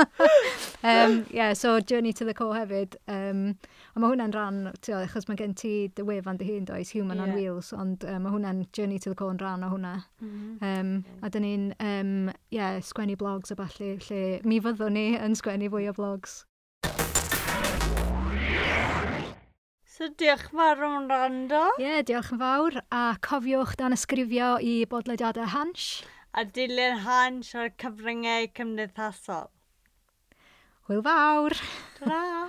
um, 0.82 1.26
yeah, 1.30 1.52
so 1.52 1.78
Journey 1.78 2.12
to 2.14 2.24
the 2.24 2.32
Core 2.32 2.54
hefyd. 2.54 2.96
Um, 3.06 3.58
a 3.92 4.00
mae 4.00 4.14
hwnna'n 4.14 4.32
rhan, 4.32 4.60
ti'n 4.70 4.84
tio, 4.86 5.00
achos 5.04 5.26
mae 5.28 5.36
gen 5.36 5.52
ti 5.52 5.72
dy 5.92 6.06
wefan 6.08 6.38
dy 6.40 6.46
hun 6.48 6.64
does, 6.70 6.94
Human 6.94 7.18
yeah. 7.18 7.26
on 7.26 7.34
Wheels, 7.36 7.74
ond 7.76 8.06
um, 8.08 8.22
mae 8.24 8.32
hwnna'n 8.32 8.62
Journey 8.72 8.96
to 9.04 9.12
the 9.12 9.18
Core 9.18 9.34
yn 9.34 9.42
rhan 9.42 9.66
o 9.66 9.68
hwnna. 9.74 9.92
Mm. 10.24 10.54
Um, 10.64 10.94
a 11.20 11.28
dyn 11.34 11.44
ni'n 11.44 11.66
um, 11.84 12.30
yeah, 12.48 12.78
sgwennu 12.80 13.18
blogs 13.20 13.52
a 13.52 13.58
falle, 13.60 13.98
lle 14.08 14.22
mi 14.48 14.60
fyddwn 14.64 14.96
ni 14.96 15.10
yn 15.20 15.36
sgwennu 15.36 15.68
fwy 15.74 15.90
o 15.90 15.94
blogs. 16.00 16.46
So 20.00 20.08
diolch 20.16 20.46
fawr 20.48 20.80
am 20.86 21.10
rando. 21.12 21.60
Ie, 21.76 21.84
yeah, 21.84 22.00
diolch 22.08 22.30
yn 22.32 22.40
fawr. 22.40 22.80
A 22.88 23.02
cofiwch 23.20 23.76
dan 23.76 23.92
ysgrifio 23.92 24.54
i 24.64 24.78
bodlediadau 24.88 25.52
Hansh 25.52 26.06
a 26.38 26.44
dilyn 26.56 27.00
hans 27.06 27.54
o'r 27.58 27.72
cyfryngau 27.82 28.50
cymdeithasol. 28.58 29.48
Hwyl 30.88 31.02
fawr! 31.06 31.56
Ta-ra! 31.98 32.44